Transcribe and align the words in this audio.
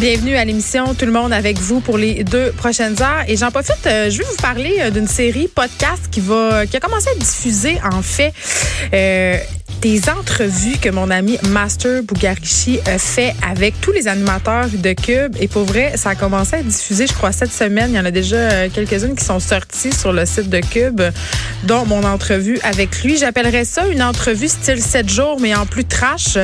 Bienvenue 0.00 0.34
à 0.36 0.46
l'émission 0.46 0.94
Tout 0.94 1.04
le 1.04 1.12
monde 1.12 1.30
avec 1.30 1.58
vous 1.58 1.80
pour 1.80 1.98
les 1.98 2.24
deux 2.24 2.52
prochaines 2.52 3.02
heures. 3.02 3.22
Et 3.28 3.36
j'en 3.36 3.50
profite, 3.50 3.86
euh, 3.86 4.08
je 4.08 4.16
vais 4.16 4.24
vous 4.24 4.36
parler 4.40 4.76
euh, 4.80 4.90
d'une 4.90 5.06
série 5.06 5.46
podcast 5.46 6.04
qui 6.10 6.20
va 6.20 6.64
qui 6.64 6.74
a 6.74 6.80
commencé 6.80 7.10
à 7.10 7.14
diffuser 7.16 7.76
en 7.84 8.00
fait 8.00 8.32
euh, 8.94 9.36
des 9.80 10.08
entrevues 10.10 10.78
que 10.78 10.90
mon 10.90 11.10
ami 11.10 11.38
Master 11.48 12.02
Bugarici 12.02 12.80
a 12.86 12.98
fait 12.98 13.34
avec 13.48 13.80
tous 13.80 13.92
les 13.92 14.08
animateurs 14.08 14.68
de 14.72 14.92
Cube. 14.92 15.36
Et 15.40 15.48
pour 15.48 15.64
vrai, 15.64 15.92
ça 15.96 16.10
a 16.10 16.14
commencé 16.14 16.56
à 16.56 16.62
diffuser, 16.62 17.06
je 17.06 17.14
crois, 17.14 17.32
cette 17.32 17.52
semaine. 17.52 17.90
Il 17.90 17.96
y 17.96 17.98
en 17.98 18.04
a 18.04 18.10
déjà 18.10 18.68
quelques-unes 18.68 19.14
qui 19.14 19.24
sont 19.24 19.40
sorties 19.40 19.92
sur 19.92 20.12
le 20.12 20.26
site 20.26 20.50
de 20.50 20.60
Cube, 20.60 21.00
dont 21.64 21.86
mon 21.86 22.04
entrevue 22.04 22.58
avec 22.62 23.02
lui. 23.02 23.16
J'appellerais 23.16 23.64
ça 23.64 23.86
une 23.86 24.02
entrevue 24.02 24.48
style 24.48 24.82
7 24.82 25.08
jours, 25.08 25.40
mais 25.40 25.54
en 25.54 25.66
plus 25.66 25.84
trash. 25.84 26.36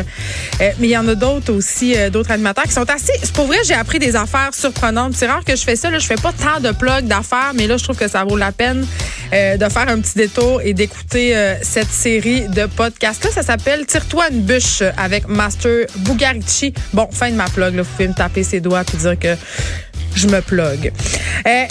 mais 0.60 0.74
il 0.80 0.90
y 0.90 0.96
en 0.96 1.06
a 1.08 1.14
d'autres 1.14 1.52
aussi, 1.52 1.94
d'autres 2.10 2.30
animateurs 2.30 2.64
qui 2.64 2.72
sont 2.72 2.88
assez 2.90 3.12
pour 3.34 3.46
vrai, 3.46 3.58
j'ai 3.66 3.74
appris 3.74 3.98
des 3.98 4.16
affaires 4.16 4.54
surprenantes. 4.54 5.14
C'est 5.14 5.26
rare 5.26 5.44
que 5.44 5.54
je 5.54 5.62
fais 5.62 5.76
ça. 5.76 5.90
Là, 5.90 5.98
je 5.98 6.06
fais 6.06 6.16
pas 6.16 6.32
tant 6.32 6.60
de 6.60 6.72
plugs 6.72 7.06
d'affaires, 7.06 7.52
mais 7.54 7.66
là, 7.66 7.76
je 7.76 7.84
trouve 7.84 7.96
que 7.96 8.08
ça 8.08 8.24
vaut 8.24 8.36
la 8.36 8.52
peine 8.52 8.86
euh, 9.32 9.56
de 9.56 9.68
faire 9.68 9.88
un 9.88 10.00
petit 10.00 10.16
détour 10.16 10.60
et 10.62 10.74
d'écouter 10.74 11.36
euh, 11.36 11.54
cette 11.62 11.90
série 11.90 12.48
de 12.48 12.66
podcasts. 12.66 13.24
Là, 13.24 13.30
ça 13.30 13.42
s'appelle 13.42 13.86
Tire-toi 13.86 14.28
une 14.30 14.42
bûche 14.42 14.82
avec 14.96 15.28
Master 15.28 15.86
Bugarici. 15.98 16.72
Bon, 16.92 17.08
fin 17.10 17.30
de 17.30 17.36
ma 17.36 17.48
plug. 17.48 17.74
Là, 17.74 17.82
vous 17.82 17.90
pouvez 17.90 18.08
me 18.08 18.14
taper 18.14 18.42
ses 18.42 18.60
doigts 18.60 18.82
et 18.92 18.96
dire 18.96 19.18
que 19.18 19.36
je 20.14 20.26
me 20.28 20.40
plug. 20.40 20.92
Euh, 21.46 21.64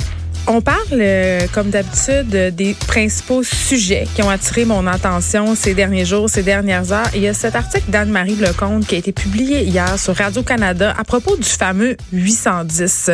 on 0.48 0.62
parle, 0.62 0.78
euh, 0.92 1.48
comme 1.54 1.72
d'habitude, 1.72 2.30
des 2.30 2.76
principaux 2.88 3.42
sujets 3.42 4.08
qui 4.14 4.22
ont 4.22 4.30
attiré 4.30 4.66
mon 4.66 4.86
attention 4.86 5.56
ces 5.56 5.74
derniers 5.74 6.06
jours, 6.06 6.30
ces 6.30 6.44
dernières 6.44 6.92
heures. 6.92 7.10
il 7.16 7.22
y 7.22 7.28
a 7.28 7.34
cet 7.34 7.56
article 7.56 7.90
d'Anne-Marie 7.90 8.36
Lecomte 8.36 8.86
qui 8.86 8.94
a 8.94 8.98
été 9.00 9.12
publié 9.12 9.64
hier 9.64 9.98
sur 9.98 10.16
Radio-Canada 10.16 10.94
à 10.98 11.04
propos 11.04 11.36
du 11.36 11.50
fameux 11.50 11.98
810. 12.14 13.12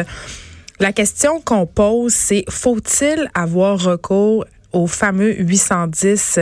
La 0.81 0.93
question 0.93 1.39
qu'on 1.41 1.67
pose, 1.67 2.11
c'est 2.11 2.43
faut-il 2.49 3.29
avoir 3.35 3.79
recours 3.79 4.45
au 4.73 4.87
fameux 4.87 5.39
810 5.39 6.39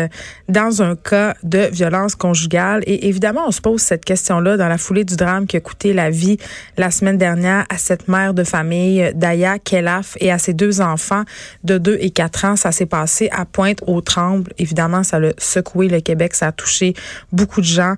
dans 0.48 0.82
un 0.82 0.96
cas 0.96 1.36
de 1.44 1.68
violence 1.74 2.16
conjugale? 2.16 2.82
Et 2.88 3.10
évidemment, 3.10 3.42
on 3.48 3.52
se 3.52 3.60
pose 3.60 3.82
cette 3.82 4.06
question-là 4.06 4.56
dans 4.56 4.70
la 4.70 4.78
foulée 4.78 5.04
du 5.04 5.18
drame 5.18 5.46
qui 5.46 5.58
a 5.58 5.60
coûté 5.60 5.92
la 5.92 6.10
vie 6.10 6.38
la 6.78 6.90
semaine 6.90 7.18
dernière 7.18 7.66
à 7.68 7.78
cette 7.78 8.08
mère 8.08 8.34
de 8.34 8.46
famille, 8.46 9.12
Daya 9.14 9.60
Kelaf, 9.60 10.16
et 10.22 10.32
à 10.32 10.38
ses 10.38 10.54
deux 10.54 10.80
enfants 10.80 11.24
de 11.66 11.78
2 11.78 11.98
et 12.00 12.12
4 12.12 12.46
ans. 12.46 12.56
Ça 12.56 12.72
s'est 12.72 12.86
passé 12.86 13.28
à 13.34 13.44
Pointe-aux-Trembles. 13.44 14.54
Évidemment, 14.58 15.04
ça 15.04 15.18
a 15.18 15.32
secoué 15.38 15.90
le 15.90 16.00
Québec, 16.00 16.34
ça 16.34 16.48
a 16.48 16.52
touché 16.54 16.94
beaucoup 17.34 17.60
de 17.60 17.66
gens 17.66 17.96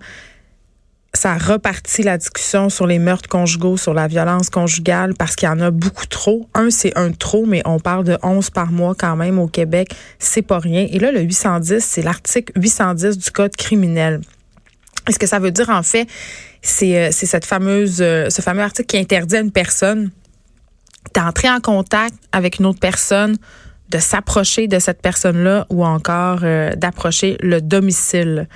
ça 1.14 1.34
a 1.34 1.38
reparti 1.38 2.04
la 2.04 2.18
discussion 2.18 2.70
sur 2.70 2.88
les 2.88 2.98
meurtres 2.98 3.28
conjugaux, 3.28 3.76
sur 3.76 3.94
la 3.94 4.08
violence 4.08 4.50
conjugale, 4.50 5.14
parce 5.14 5.36
qu'il 5.36 5.48
y 5.48 5.52
en 5.52 5.60
a 5.60 5.70
beaucoup 5.70 6.06
trop. 6.06 6.48
Un, 6.54 6.70
c'est 6.70 6.98
un 6.98 7.12
trop, 7.12 7.46
mais 7.46 7.62
on 7.66 7.80
parle 7.80 8.06
de 8.06 8.18
11 8.24 8.50
par 8.52 8.72
mois 8.72 8.96
quand 8.98 9.18
même 9.18 9.38
au 9.38 9.48
Québec. 9.48 9.90
C'est 10.20 10.42
pas 10.42 10.60
rien. 10.60 10.88
Et 10.90 11.00
là, 11.00 11.12
le 11.12 11.22
810, 11.22 11.84
c'est 11.84 12.02
l'article 12.02 12.54
810 12.56 13.18
du 13.18 13.32
Code 13.32 13.56
criminel. 13.58 14.22
Et 15.10 15.12
ce 15.12 15.20
que 15.20 15.28
ça 15.28 15.40
veut 15.40 15.52
dire, 15.52 15.70
en 15.70 15.84
fait, 15.84 16.08
c'est 16.62 16.98
euh, 16.98 17.12
cette 17.12 17.46
fameuse, 17.46 18.02
euh, 18.02 18.30
ce 18.30 18.42
fameux 18.42 18.62
article 18.62 18.88
qui 18.88 18.98
interdit 18.98 19.36
à 19.36 19.40
une 19.42 19.52
personne 19.52 20.12
d'entrer 21.14 21.50
en 21.50 21.60
contact 21.60 22.16
avec 22.32 22.60
une 22.60 22.68
autre 22.68 22.80
personne, 22.80 23.38
de 23.90 23.98
s'approcher 23.98 24.68
de 24.68 24.80
cette 24.80 25.02
personne-là 25.02 25.66
ou 25.70 25.84
encore 25.84 26.40
euh, 26.44 26.74
d'approcher 26.76 27.36
le 27.42 27.60
domicile? 27.60 28.48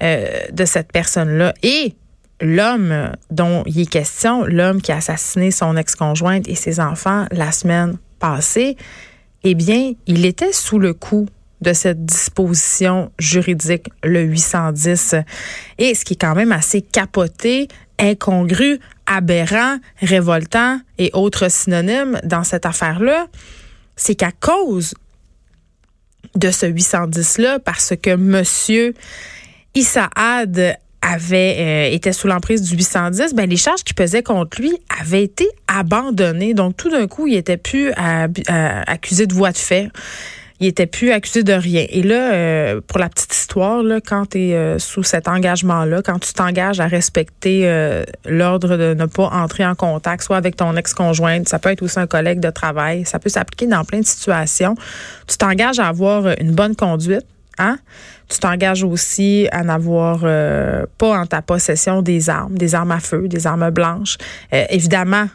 De 0.00 0.64
cette 0.64 0.92
personne-là. 0.92 1.54
Et 1.62 1.94
l'homme 2.40 3.12
dont 3.30 3.62
il 3.66 3.80
est 3.80 3.86
question, 3.86 4.44
l'homme 4.44 4.82
qui 4.82 4.92
a 4.92 4.96
assassiné 4.96 5.50
son 5.50 5.76
ex-conjointe 5.76 6.48
et 6.48 6.54
ses 6.54 6.80
enfants 6.80 7.26
la 7.30 7.52
semaine 7.52 7.98
passée, 8.18 8.76
eh 9.44 9.54
bien, 9.54 9.92
il 10.06 10.24
était 10.26 10.52
sous 10.52 10.78
le 10.78 10.92
coup 10.92 11.26
de 11.60 11.72
cette 11.72 12.04
disposition 12.04 13.10
juridique, 13.18 13.88
le 14.02 14.22
810. 14.22 15.14
Et 15.78 15.94
ce 15.94 16.04
qui 16.04 16.14
est 16.14 16.20
quand 16.20 16.34
même 16.34 16.52
assez 16.52 16.82
capoté, 16.82 17.68
incongru, 17.98 18.78
aberrant, 19.06 19.78
révoltant 20.00 20.80
et 20.98 21.10
autres 21.14 21.50
synonymes 21.50 22.20
dans 22.24 22.44
cette 22.44 22.66
affaire-là, 22.66 23.26
c'est 23.96 24.14
qu'à 24.14 24.32
cause 24.32 24.94
de 26.34 26.50
ce 26.50 26.66
810-là, 26.66 27.58
parce 27.60 27.94
que 28.00 28.14
monsieur 28.14 28.94
Issaad 29.76 30.78
avait 31.02 31.56
euh, 31.58 31.94
était 31.94 32.14
sous 32.14 32.26
l'emprise 32.26 32.62
du 32.62 32.74
810, 32.74 33.34
ben 33.34 33.48
les 33.48 33.58
charges 33.58 33.84
qui 33.84 33.92
pesaient 33.92 34.22
contre 34.22 34.60
lui 34.60 34.72
avaient 35.00 35.22
été 35.22 35.46
abandonnées. 35.68 36.54
Donc 36.54 36.76
tout 36.78 36.88
d'un 36.88 37.06
coup, 37.06 37.26
il 37.26 37.36
était 37.36 37.58
plus 37.58 37.92
accusé 38.46 39.26
de 39.26 39.34
voie 39.34 39.52
de 39.52 39.58
fait. 39.58 39.90
Il 40.58 40.66
était 40.66 40.86
plus 40.86 41.12
accusé 41.12 41.42
de 41.42 41.52
rien. 41.52 41.84
Et 41.90 42.02
là, 42.02 42.32
euh, 42.32 42.80
pour 42.80 42.98
la 42.98 43.10
petite 43.10 43.34
histoire, 43.34 43.82
là, 43.82 44.00
quand 44.00 44.30
tu 44.30 44.38
es 44.38 44.54
euh, 44.54 44.78
sous 44.78 45.02
cet 45.02 45.28
engagement-là, 45.28 46.00
quand 46.02 46.18
tu 46.18 46.32
t'engages 46.32 46.80
à 46.80 46.86
respecter 46.86 47.70
l'ordre 48.24 48.78
de 48.78 48.94
ne 48.94 49.04
pas 49.04 49.28
entrer 49.28 49.66
en 49.66 49.74
contact, 49.74 50.22
soit 50.22 50.38
avec 50.38 50.56
ton 50.56 50.74
ex-conjointe, 50.74 51.46
ça 51.46 51.58
peut 51.58 51.68
être 51.68 51.82
aussi 51.82 52.00
un 52.00 52.06
collègue 52.06 52.40
de 52.40 52.48
travail, 52.48 53.04
ça 53.04 53.18
peut 53.18 53.28
s'appliquer 53.28 53.66
dans 53.66 53.84
plein 53.84 54.00
de 54.00 54.06
situations. 54.06 54.74
Tu 55.28 55.36
t'engages 55.36 55.78
à 55.78 55.88
avoir 55.88 56.28
une 56.40 56.52
bonne 56.52 56.74
conduite, 56.74 57.26
hein? 57.58 57.78
Tu 58.28 58.38
t'engages 58.38 58.82
aussi 58.82 59.48
à 59.52 59.62
n'avoir 59.62 60.20
euh, 60.24 60.84
pas 60.98 61.18
en 61.18 61.26
ta 61.26 61.42
possession 61.42 62.02
des 62.02 62.28
armes, 62.28 62.56
des 62.56 62.74
armes 62.74 62.92
à 62.92 63.00
feu, 63.00 63.28
des 63.28 63.46
armes 63.46 63.70
blanches. 63.70 64.18
Euh, 64.52 64.64
évidemment, 64.70 65.28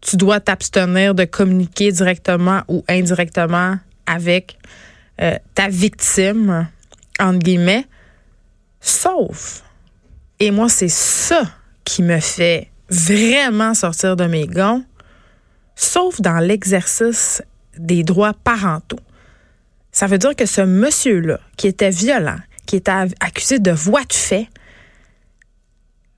tu 0.00 0.16
dois 0.16 0.40
t'abstenir 0.40 1.14
de 1.14 1.24
communiquer 1.24 1.92
directement 1.92 2.62
ou 2.68 2.84
indirectement 2.88 3.78
avec 4.06 4.58
euh, 5.20 5.36
ta 5.54 5.68
victime, 5.68 6.68
entre 7.20 7.38
guillemets, 7.38 7.86
sauf, 8.80 9.62
et 10.40 10.50
moi 10.50 10.68
c'est 10.68 10.88
ça 10.88 11.42
qui 11.84 12.02
me 12.02 12.18
fait 12.18 12.68
vraiment 12.88 13.74
sortir 13.74 14.16
de 14.16 14.24
mes 14.24 14.46
gonds, 14.46 14.84
sauf 15.76 16.20
dans 16.20 16.38
l'exercice 16.38 17.42
des 17.78 18.02
droits 18.02 18.34
parentaux. 18.44 18.98
Ça 19.92 20.06
veut 20.06 20.18
dire 20.18 20.34
que 20.34 20.46
ce 20.46 20.62
monsieur-là, 20.62 21.38
qui 21.56 21.68
était 21.68 21.90
violent, 21.90 22.38
qui 22.66 22.76
était 22.76 22.92
accusé 23.20 23.58
de 23.58 23.70
voie 23.70 24.04
de 24.04 24.12
fait, 24.12 24.48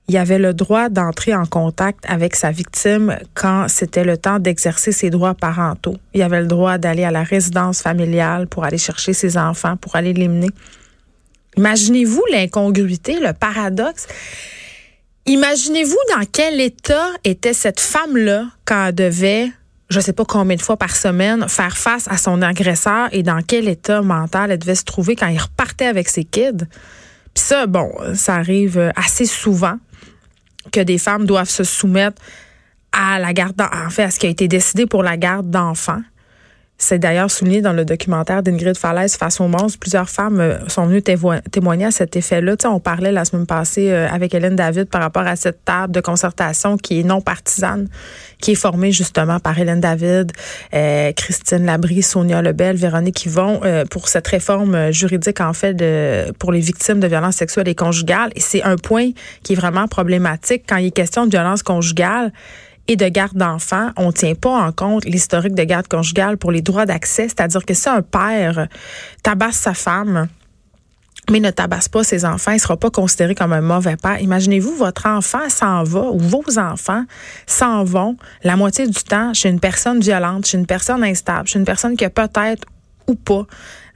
il 0.07 0.17
avait 0.17 0.37
le 0.37 0.53
droit 0.53 0.89
d'entrer 0.89 1.33
en 1.33 1.45
contact 1.45 2.05
avec 2.07 2.35
sa 2.35 2.51
victime 2.51 3.17
quand 3.33 3.67
c'était 3.67 4.03
le 4.03 4.17
temps 4.17 4.37
d'exercer 4.37 4.91
ses 4.91 5.09
droits 5.09 5.33
parentaux. 5.33 5.95
Il 6.13 6.21
avait 6.21 6.41
le 6.41 6.47
droit 6.47 6.77
d'aller 6.77 7.03
à 7.03 7.11
la 7.11 7.23
résidence 7.23 7.81
familiale 7.81 8.47
pour 8.47 8.63
aller 8.65 8.77
chercher 8.77 9.13
ses 9.13 9.35
enfants, 9.35 9.77
pour 9.77 9.95
aller 9.95 10.13
les 10.13 10.27
mener. 10.27 10.49
Imaginez-vous 11.57 12.23
l'incongruité, 12.31 13.19
le 13.19 13.33
paradoxe. 13.33 14.07
Imaginez-vous 15.25 15.97
dans 16.15 16.25
quel 16.31 16.61
état 16.61 17.07
était 17.23 17.53
cette 17.53 17.79
femme-là 17.79 18.45
quand 18.63 18.87
elle 18.87 18.95
devait 18.95 19.49
je 19.89 19.99
sais 19.99 20.13
pas 20.13 20.25
combien 20.25 20.55
de 20.55 20.61
fois 20.61 20.77
par 20.77 20.95
semaine, 20.95 21.47
faire 21.47 21.77
face 21.77 22.07
à 22.07 22.17
son 22.17 22.41
agresseur 22.41 23.09
et 23.11 23.23
dans 23.23 23.41
quel 23.41 23.67
état 23.67 24.01
mental 24.01 24.51
elle 24.51 24.59
devait 24.59 24.75
se 24.75 24.83
trouver 24.83 25.15
quand 25.15 25.27
il 25.27 25.39
repartait 25.39 25.85
avec 25.85 26.09
ses 26.09 26.23
kids. 26.23 26.65
Puis 27.33 27.43
ça, 27.43 27.67
bon, 27.67 27.91
ça 28.13 28.35
arrive 28.35 28.91
assez 28.95 29.25
souvent 29.25 29.77
que 30.71 30.79
des 30.79 30.97
femmes 30.97 31.25
doivent 31.25 31.49
se 31.49 31.63
soumettre 31.63 32.21
à 32.91 33.19
la 33.19 33.33
garde, 33.33 33.61
en 33.61 33.89
fait, 33.89 34.03
à 34.03 34.11
ce 34.11 34.19
qui 34.19 34.25
a 34.25 34.29
été 34.29 34.47
décidé 34.47 34.85
pour 34.85 35.03
la 35.03 35.17
garde 35.17 35.49
d'enfants. 35.49 36.01
C'est 36.77 36.99
d'ailleurs 36.99 37.31
souligné 37.31 37.61
dans 37.61 37.71
le 37.71 37.85
documentaire 37.85 38.43
d'Ingrid 38.43 38.77
Falaise 38.77 39.17
au 39.39 39.47
monstre. 39.47 39.79
Plusieurs 39.79 40.09
femmes 40.09 40.41
euh, 40.41 40.57
sont 40.67 40.85
venues 40.85 41.01
témoigner 41.01 41.85
à 41.85 41.91
cet 41.91 42.17
effet-là. 42.17 42.55
on 42.65 42.81
parlait 42.81 43.13
la 43.13 43.23
semaine 43.23 43.45
passée 43.45 43.91
euh, 43.91 44.09
avec 44.09 44.33
Hélène 44.33 44.57
David 44.57 44.89
par 44.89 45.01
rapport 45.01 45.25
à 45.25 45.37
cette 45.37 45.63
table 45.63 45.93
de 45.93 46.01
concertation 46.01 46.75
qui 46.77 46.99
est 46.99 47.03
non 47.03 47.21
partisane, 47.21 47.87
qui 48.41 48.51
est 48.51 48.55
formée 48.55 48.91
justement 48.91 49.39
par 49.39 49.57
Hélène 49.57 49.79
David, 49.79 50.33
euh, 50.73 51.13
Christine 51.13 51.65
Labrie, 51.65 52.03
Sonia 52.03 52.41
Lebel, 52.41 52.75
Véronique 52.75 53.25
Yvon 53.25 53.61
pour 53.89 54.09
cette 54.09 54.27
réforme 54.27 54.91
juridique 54.91 55.39
en 55.39 55.53
fait 55.53 55.75
pour 56.39 56.51
les 56.51 56.59
victimes 56.59 56.99
de 56.99 57.07
violences 57.07 57.37
sexuelles 57.37 57.69
et 57.69 57.75
conjugales. 57.75 58.31
Et 58.35 58.41
c'est 58.41 58.63
un 58.63 58.75
point 58.75 59.11
qui 59.43 59.53
est 59.53 59.55
vraiment 59.55 59.87
problématique 59.87 60.63
quand 60.67 60.77
il 60.77 60.87
est 60.87 60.91
question 60.91 61.25
de 61.25 61.31
violence 61.31 61.63
conjugale 61.63 62.31
et 62.87 62.95
de 62.95 63.07
garde 63.07 63.35
d'enfants, 63.35 63.89
on 63.97 64.07
ne 64.07 64.11
tient 64.11 64.35
pas 64.35 64.51
en 64.51 64.71
compte 64.71 65.05
l'historique 65.05 65.55
de 65.55 65.63
garde 65.63 65.87
conjugale 65.87 66.37
pour 66.37 66.51
les 66.51 66.61
droits 66.61 66.85
d'accès. 66.85 67.23
C'est-à-dire 67.23 67.65
que 67.65 67.73
si 67.73 67.89
un 67.89 68.01
père 68.01 68.67
tabasse 69.23 69.57
sa 69.57 69.73
femme, 69.73 70.27
mais 71.31 71.39
ne 71.39 71.49
tabasse 71.49 71.89
pas 71.89 72.03
ses 72.03 72.25
enfants, 72.25 72.51
il 72.51 72.55
ne 72.55 72.59
sera 72.59 72.77
pas 72.77 72.91
considéré 72.91 73.33
comme 73.33 73.53
un 73.53 73.61
mauvais 73.61 73.95
père. 73.97 74.19
Imaginez-vous, 74.21 74.75
votre 74.75 75.07
enfant 75.07 75.49
s'en 75.49 75.83
va 75.83 76.11
ou 76.11 76.19
vos 76.19 76.59
enfants 76.59 77.03
s'en 77.47 77.83
vont 77.83 78.15
la 78.43 78.55
moitié 78.55 78.87
du 78.87 79.03
temps 79.03 79.33
chez 79.33 79.49
une 79.49 79.59
personne 79.59 79.99
violente, 79.99 80.45
chez 80.45 80.57
une 80.57 80.67
personne 80.67 81.03
instable, 81.03 81.47
chez 81.47 81.57
une 81.57 81.65
personne 81.65 81.97
qui 81.97 82.05
a 82.05 82.11
peut-être 82.11 82.65
ou 83.07 83.15
pas 83.15 83.45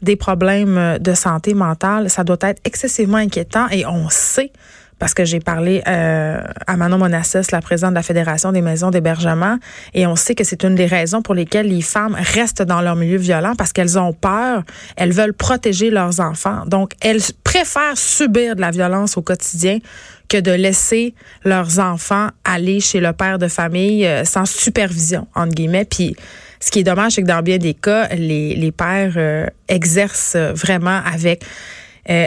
des 0.02 0.16
problèmes 0.16 0.98
de 1.00 1.14
santé 1.14 1.54
mentale. 1.54 2.10
Ça 2.10 2.24
doit 2.24 2.38
être 2.42 2.62
excessivement 2.64 3.18
inquiétant 3.18 3.68
et 3.70 3.86
on 3.86 4.10
sait 4.10 4.52
parce 5.00 5.14
que 5.14 5.24
j'ai 5.24 5.40
parlé 5.40 5.82
euh, 5.88 6.42
à 6.68 6.78
Manon 6.78 6.98
Monassis, 6.98 7.52
la 7.52 7.62
présidente 7.62 7.92
de 7.92 7.96
la 7.96 8.04
Fédération 8.04 8.52
des 8.52 8.62
maisons 8.62 8.92
d'hébergement, 8.92 9.58
et 9.94 10.06
on 10.06 10.16
sait 10.16 10.36
que 10.36 10.44
c'est 10.44 10.64
une 10.64 10.76
des 10.76 10.86
raisons 10.86 11.22
pour 11.22 11.34
lesquelles 11.34 11.68
les 11.68 11.82
femmes 11.82 12.16
restent 12.20 12.62
dans 12.62 12.82
leur 12.82 12.98
milieu 12.98 13.18
violent 13.18 13.54
parce 13.58 13.72
qu'elles 13.72 13.98
ont 13.98 14.14
peur, 14.14 14.64
elles 14.98 15.14
veulent 15.14 15.34
protéger 15.34 15.90
leurs 15.90 16.20
enfants. 16.20 16.64
Donc, 16.68 16.92
elles 17.02 17.22
préfèrent 17.44 17.98
subir 17.98 18.56
de 18.56 18.62
la 18.62 18.72
violence 18.72 19.18
au 19.18 19.22
quotidien 19.22 19.80
que 20.28 20.38
de 20.38 20.52
laisser 20.52 21.16
leurs 21.44 21.80
enfants 21.80 22.28
aller 22.44 22.82
chez 22.82 23.00
le 23.00 23.14
père 23.14 23.40
de 23.40 23.48
famille 23.48 24.06
euh, 24.06 24.26
sans 24.26 24.46
supervision, 24.46 25.28
entre 25.34 25.56
guillemets. 25.56 25.86
Puis, 25.86 26.16
ce 26.60 26.72
qui 26.72 26.80
est 26.80 26.84
dommage, 26.84 27.14
c'est 27.14 27.22
que 27.22 27.28
dans 27.28 27.42
bien 27.42 27.58
des 27.58 27.74
cas, 27.74 28.10
les, 28.10 28.54
les 28.54 28.72
pères 28.74 29.14
euh, 29.16 29.48
exercent 29.70 30.36
vraiment 30.36 31.00
avec 31.06 31.44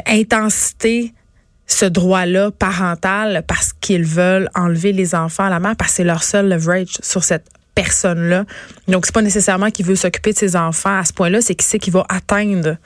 intensité 0.07 1.13
ce 1.67 1.85
droit-là 1.85 2.50
parental 2.50 3.43
parce 3.47 3.73
qu'ils 3.73 4.05
veulent 4.05 4.49
enlever 4.55 4.93
les 4.93 5.14
enfants 5.14 5.44
à 5.44 5.50
la 5.50 5.61
mère 5.61 5.76
parce 5.76 5.93
que 5.93 5.97
c'est 5.97 6.05
leur 6.05 6.23
seul 6.23 6.49
leverage 6.49 6.99
sur 7.03 7.25
cette 7.25 7.47
personne-là. 7.75 8.44
Donc, 8.88 9.06
c'est 9.06 9.14
pas 9.14 9.23
nécessairement 9.23 9.70
qu'il 9.70 9.87
veut 9.87 9.97
s'occuper 9.97 10.32
de 10.32 10.38
ses 10.38 10.56
enfants 10.56 10.99
à 10.99 11.05
ce 11.05 11.12
point-là, 11.12 11.41
c'est 11.41 11.55
qu'il 11.55 11.67
sait 11.67 11.79
qu'il 11.79 11.93
va 11.93 12.05
atteindre 12.09 12.76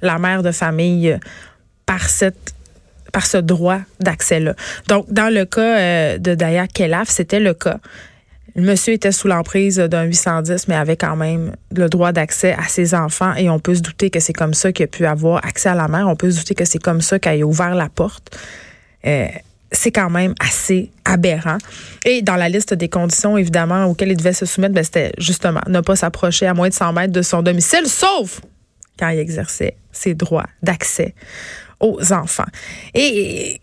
la 0.00 0.18
mère 0.18 0.42
de 0.42 0.50
famille 0.50 1.16
par 1.86 2.08
cette 2.08 2.54
ce 3.20 3.36
droit 3.36 3.80
d'accès-là. 4.00 4.54
Donc, 4.88 5.06
dans 5.12 5.32
le 5.32 5.44
cas 5.44 5.78
euh, 5.78 6.18
de 6.18 6.34
Daya 6.34 6.66
Kelaf, 6.66 7.08
c'était 7.08 7.40
le 7.40 7.54
cas. 7.54 7.78
Le 8.54 8.62
monsieur 8.62 8.92
était 8.92 9.12
sous 9.12 9.28
l'emprise 9.28 9.76
d'un 9.78 10.04
810, 10.04 10.68
mais 10.68 10.74
avait 10.74 10.96
quand 10.96 11.16
même 11.16 11.56
le 11.74 11.88
droit 11.88 12.12
d'accès 12.12 12.52
à 12.52 12.68
ses 12.68 12.94
enfants 12.94 13.34
et 13.34 13.48
on 13.48 13.58
peut 13.58 13.74
se 13.74 13.80
douter 13.80 14.10
que 14.10 14.20
c'est 14.20 14.34
comme 14.34 14.52
ça 14.52 14.72
qu'il 14.72 14.84
a 14.84 14.88
pu 14.88 15.06
avoir 15.06 15.44
accès 15.44 15.70
à 15.70 15.74
la 15.74 15.88
mère. 15.88 16.06
On 16.08 16.16
peut 16.16 16.30
se 16.30 16.38
douter 16.38 16.54
que 16.54 16.64
c'est 16.64 16.78
comme 16.78 17.00
ça 17.00 17.18
qu'il 17.18 17.42
a 17.42 17.46
ouvert 17.46 17.74
la 17.74 17.88
porte. 17.88 18.36
Euh, 19.06 19.26
c'est 19.72 19.90
quand 19.90 20.10
même 20.10 20.34
assez 20.38 20.90
aberrant. 21.06 21.56
Et 22.04 22.20
dans 22.20 22.36
la 22.36 22.50
liste 22.50 22.74
des 22.74 22.90
conditions, 22.90 23.38
évidemment, 23.38 23.86
auxquelles 23.86 24.10
il 24.10 24.16
devait 24.16 24.34
se 24.34 24.44
soumettre, 24.44 24.74
ben, 24.74 24.84
c'était 24.84 25.12
justement 25.16 25.62
ne 25.66 25.80
pas 25.80 25.96
s'approcher 25.96 26.46
à 26.46 26.52
moins 26.52 26.68
de 26.68 26.74
100 26.74 26.92
mètres 26.92 27.12
de 27.12 27.22
son 27.22 27.42
domicile, 27.42 27.86
sauf 27.86 28.42
quand 28.98 29.08
il 29.08 29.18
exerçait 29.18 29.76
ses 29.90 30.14
droits 30.14 30.46
d'accès 30.62 31.14
aux 31.80 32.12
enfants. 32.12 32.46
Et 32.94 33.60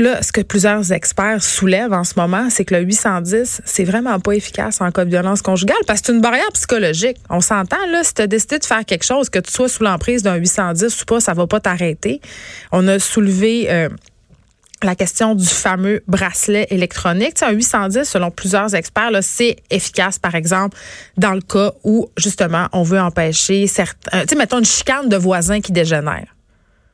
Là, 0.00 0.22
ce 0.22 0.32
que 0.32 0.40
plusieurs 0.40 0.92
experts 0.92 1.42
soulèvent 1.42 1.92
en 1.92 2.04
ce 2.04 2.14
moment, 2.16 2.48
c'est 2.48 2.64
que 2.64 2.74
le 2.74 2.80
810, 2.80 3.60
c'est 3.66 3.84
vraiment 3.84 4.18
pas 4.18 4.32
efficace 4.32 4.80
en 4.80 4.90
cas 4.90 5.04
de 5.04 5.10
violence 5.10 5.42
conjugale 5.42 5.76
parce 5.86 6.00
que 6.00 6.06
c'est 6.06 6.12
une 6.14 6.22
barrière 6.22 6.50
psychologique. 6.54 7.18
On 7.28 7.42
s'entend, 7.42 7.76
là, 7.92 8.02
si 8.02 8.14
tu 8.14 8.22
as 8.22 8.26
décidé 8.26 8.58
de 8.58 8.64
faire 8.64 8.86
quelque 8.86 9.04
chose, 9.04 9.28
que 9.28 9.38
tu 9.38 9.52
sois 9.52 9.68
sous 9.68 9.82
l'emprise 9.84 10.22
d'un 10.22 10.36
810 10.36 11.02
ou 11.02 11.04
pas, 11.04 11.20
ça 11.20 11.34
va 11.34 11.46
pas 11.46 11.60
t'arrêter. 11.60 12.22
On 12.72 12.88
a 12.88 12.98
soulevé 12.98 13.70
euh, 13.70 13.90
la 14.82 14.94
question 14.94 15.34
du 15.34 15.44
fameux 15.44 16.02
bracelet 16.08 16.66
électronique. 16.70 17.34
Tu 17.34 17.44
un 17.44 17.50
810, 17.50 18.04
selon 18.04 18.30
plusieurs 18.30 18.74
experts, 18.74 19.10
c'est 19.20 19.56
efficace, 19.68 20.18
par 20.18 20.34
exemple, 20.34 20.78
dans 21.18 21.34
le 21.34 21.42
cas 21.42 21.72
où, 21.84 22.08
justement, 22.16 22.68
on 22.72 22.84
veut 22.84 23.00
empêcher 23.00 23.66
certains... 23.66 24.22
Tu 24.22 24.28
sais, 24.28 24.36
mettons 24.36 24.60
une 24.60 24.64
chicane 24.64 25.10
de 25.10 25.16
voisins 25.16 25.60
qui 25.60 25.72
dégénère. 25.72 26.34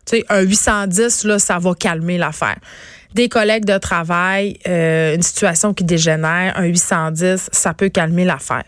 Tu 0.06 0.18
sais, 0.18 0.24
un 0.28 0.40
810, 0.40 1.24
là, 1.24 1.38
ça 1.38 1.58
va 1.58 1.74
calmer 1.74 2.18
l'affaire 2.18 2.56
des 3.16 3.30
collègues 3.30 3.64
de 3.64 3.78
travail, 3.78 4.58
euh, 4.68 5.14
une 5.14 5.22
situation 5.22 5.72
qui 5.72 5.84
dégénère, 5.84 6.52
un 6.56 6.64
810, 6.64 7.48
ça 7.50 7.72
peut 7.72 7.88
calmer 7.88 8.26
l'affaire. 8.26 8.64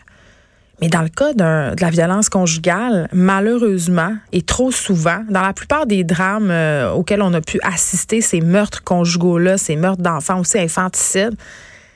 Mais 0.81 0.87
dans 0.87 1.03
le 1.03 1.09
cas 1.09 1.33
de 1.33 1.79
la 1.79 1.89
violence 1.89 2.29
conjugale, 2.29 3.09
malheureusement, 3.13 4.15
et 4.31 4.41
trop 4.41 4.71
souvent, 4.71 5.23
dans 5.29 5.41
la 5.41 5.53
plupart 5.53 5.85
des 5.85 6.03
drames 6.03 6.49
euh, 6.49 6.91
auxquels 6.91 7.21
on 7.21 7.33
a 7.33 7.41
pu 7.41 7.59
assister, 7.61 8.21
ces 8.21 8.41
meurtres 8.41 8.83
conjugaux-là, 8.83 9.57
ces 9.57 9.75
meurtres 9.75 10.01
d'enfants 10.01 10.39
aussi 10.39 10.57
infanticides, 10.57 11.35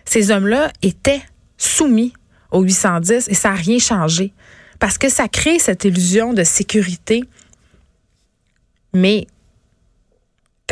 ces 0.05 0.29
hommes-là 0.31 0.69
étaient 0.83 1.21
soumis 1.57 2.13
au 2.51 2.61
810 2.61 3.29
et 3.29 3.33
ça 3.33 3.49
n'a 3.49 3.55
rien 3.55 3.79
changé. 3.79 4.31
Parce 4.79 4.97
que 4.99 5.09
ça 5.09 5.27
crée 5.27 5.57
cette 5.59 5.85
illusion 5.85 6.33
de 6.33 6.43
sécurité. 6.43 7.23
Mais 8.93 9.27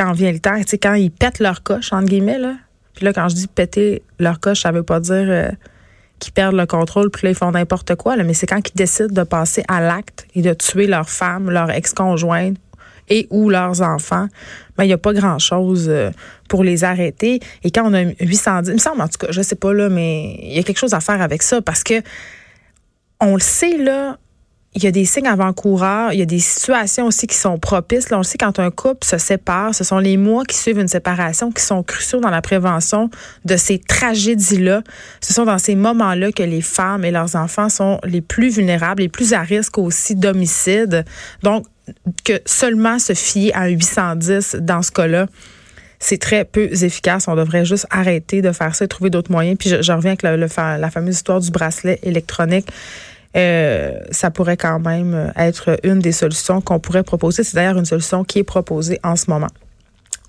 quand 0.02 0.14
vient 0.14 0.32
le 0.32 0.40
temps, 0.40 0.60
tu 0.64 0.78
quand 0.78 0.96
ils 0.96 1.12
pètent 1.12 1.40
leur 1.40 1.62
coche, 1.62 1.94
entre 1.94 2.08
guillemets, 2.08 2.40
là. 2.40 2.56
Puis 2.96 3.06
là, 3.06 3.14
quand 3.14 3.30
je 3.30 3.36
dis 3.36 3.48
péter 3.48 4.02
leur 4.20 4.40
coche, 4.40 4.62
ça 4.62 4.72
veut 4.72 4.84
pas 4.84 5.00
dire 5.00 5.14
euh, 5.16 5.50
qu'ils 6.20 6.34
perdent 6.34 6.56
le 6.56 6.66
contrôle, 6.66 7.12
puis 7.12 7.28
là, 7.28 7.32
ils 7.32 7.36
font 7.36 7.52
n'importe 7.52 7.96
quoi, 7.96 8.16
là, 8.16 8.24
mais 8.24 8.34
c'est 8.34 8.48
quand 8.48 8.60
ils 8.68 8.76
décident 8.76 9.14
de 9.14 9.24
passer 9.24 9.64
à 9.68 9.80
l'acte 9.80 10.26
et 10.36 10.42
de 10.42 10.54
tuer 10.54 10.88
leur 10.88 11.10
femme, 11.10 11.52
leur 11.52 11.70
ex-conjointe 11.70 12.58
et 13.10 13.28
ou 13.30 13.50
leurs 13.50 13.82
enfants, 13.82 14.28
ben, 14.76 14.86
il 14.86 14.88
n'y 14.88 14.94
a 14.94 14.98
pas 14.98 15.14
grand-chose 15.14 15.88
euh, 15.88 16.10
pour 16.50 16.64
les 16.64 16.84
arrêter. 16.84 17.40
Et 17.64 17.70
quand 17.70 17.84
on 17.86 17.94
a 17.94 18.04
810, 18.20 18.70
il 18.70 18.74
me 18.74 18.80
semble, 18.80 19.02
en 19.02 19.08
tout 19.08 19.20
cas, 19.20 19.32
je 19.32 19.42
sais 19.42 19.56
pas, 19.56 19.74
là, 19.74 19.90
mais 19.90 20.40
il 20.42 20.54
y 20.54 20.60
a 20.60 20.64
quelque 20.64 20.80
chose 20.80 20.94
à 20.94 21.00
faire 21.00 21.22
avec 21.22 21.44
ça 21.44 21.62
parce 21.62 21.84
que 21.84 22.02
on 23.20 23.34
le 23.36 23.42
sait, 23.42 23.78
là, 23.78 24.18
il 24.74 24.84
y 24.84 24.88
a 24.88 24.92
des 24.92 25.04
signes 25.04 25.28
avant-coureurs, 25.28 26.14
il 26.14 26.20
y 26.20 26.22
a 26.22 26.26
des 26.26 26.40
situations 26.40 27.06
aussi 27.06 27.28
qui 27.28 27.36
sont 27.36 27.58
propices. 27.58 28.10
Là, 28.10 28.20
on 28.20 28.24
sait 28.24 28.38
quand 28.38 28.58
un 28.58 28.72
couple 28.72 29.06
se 29.06 29.18
sépare, 29.18 29.76
ce 29.76 29.84
sont 29.84 30.00
les 30.00 30.16
mois 30.16 30.46
qui 30.46 30.56
suivent 30.56 30.80
une 30.80 30.88
séparation 30.88 31.52
qui 31.52 31.62
sont 31.62 31.84
cruciaux 31.84 32.22
dans 32.22 32.30
la 32.30 32.42
prévention 32.42 33.10
de 33.44 33.58
ces 33.58 33.80
tragédies-là. 33.80 34.82
Ce 35.20 35.34
sont 35.34 35.44
dans 35.44 35.58
ces 35.58 35.76
moments-là 35.76 36.32
que 36.32 36.44
les 36.44 36.62
femmes 36.62 37.04
et 37.04 37.12
leurs 37.12 37.36
enfants 37.36 37.68
sont 37.68 38.00
les 38.06 38.22
plus 38.22 38.50
vulnérables, 38.50 39.02
les 39.02 39.10
plus 39.10 39.34
à 39.34 39.42
risque 39.42 39.78
aussi 39.78 40.16
d'homicide. 40.16 41.04
Donc, 41.44 41.66
que 42.24 42.40
seulement 42.46 42.98
se 42.98 43.14
fier 43.14 43.52
à 43.54 43.64
un 43.64 43.70
810 43.70 44.56
dans 44.62 44.82
ce 44.82 44.92
cas-là, 44.92 45.28
c'est 46.00 46.18
très 46.18 46.46
peu 46.46 46.70
efficace. 46.72 47.28
On 47.28 47.36
devrait 47.36 47.66
juste 47.66 47.88
arrêter 47.90 48.42
de 48.42 48.54
faire 48.54 48.74
ça 48.74 48.86
et 48.86 48.88
trouver 48.88 49.10
d'autres 49.10 49.32
moyens. 49.32 49.58
Puis 49.58 49.70
je, 49.70 49.92
reviens 49.92 50.16
avec 50.24 50.24
la 50.24 50.90
fameuse 50.90 51.16
histoire 51.16 51.42
du 51.42 51.52
bracelet 51.52 52.00
électronique. 52.04 52.68
Euh, 53.38 54.00
ça 54.12 54.30
pourrait 54.30 54.58
quand 54.58 54.80
même 54.80 55.32
être 55.36 55.80
une 55.84 56.00
des 56.00 56.12
solutions 56.12 56.62
qu'on 56.62 56.80
pourrait 56.80 57.04
proposer. 57.04 57.44
C'est 57.44 57.56
d'ailleurs 57.56 57.78
une 57.78 57.86
solution 57.86 58.24
qui 58.24 58.40
est 58.40 58.44
proposée 58.44 59.00
en 59.04 59.16
ce 59.16 59.30
moment. 59.30 59.48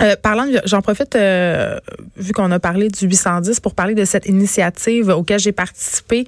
Euh, 0.02 0.16
parlant, 0.20 0.46
j'en 0.64 0.82
profite, 0.82 1.14
euh, 1.14 1.78
vu 2.16 2.32
qu'on 2.32 2.50
a 2.50 2.58
parlé 2.58 2.88
du 2.88 3.06
810, 3.06 3.60
pour 3.60 3.74
parler 3.74 3.94
de 3.94 4.04
cette 4.04 4.26
initiative 4.26 5.08
auquel 5.10 5.38
j'ai 5.38 5.52
participé, 5.52 6.26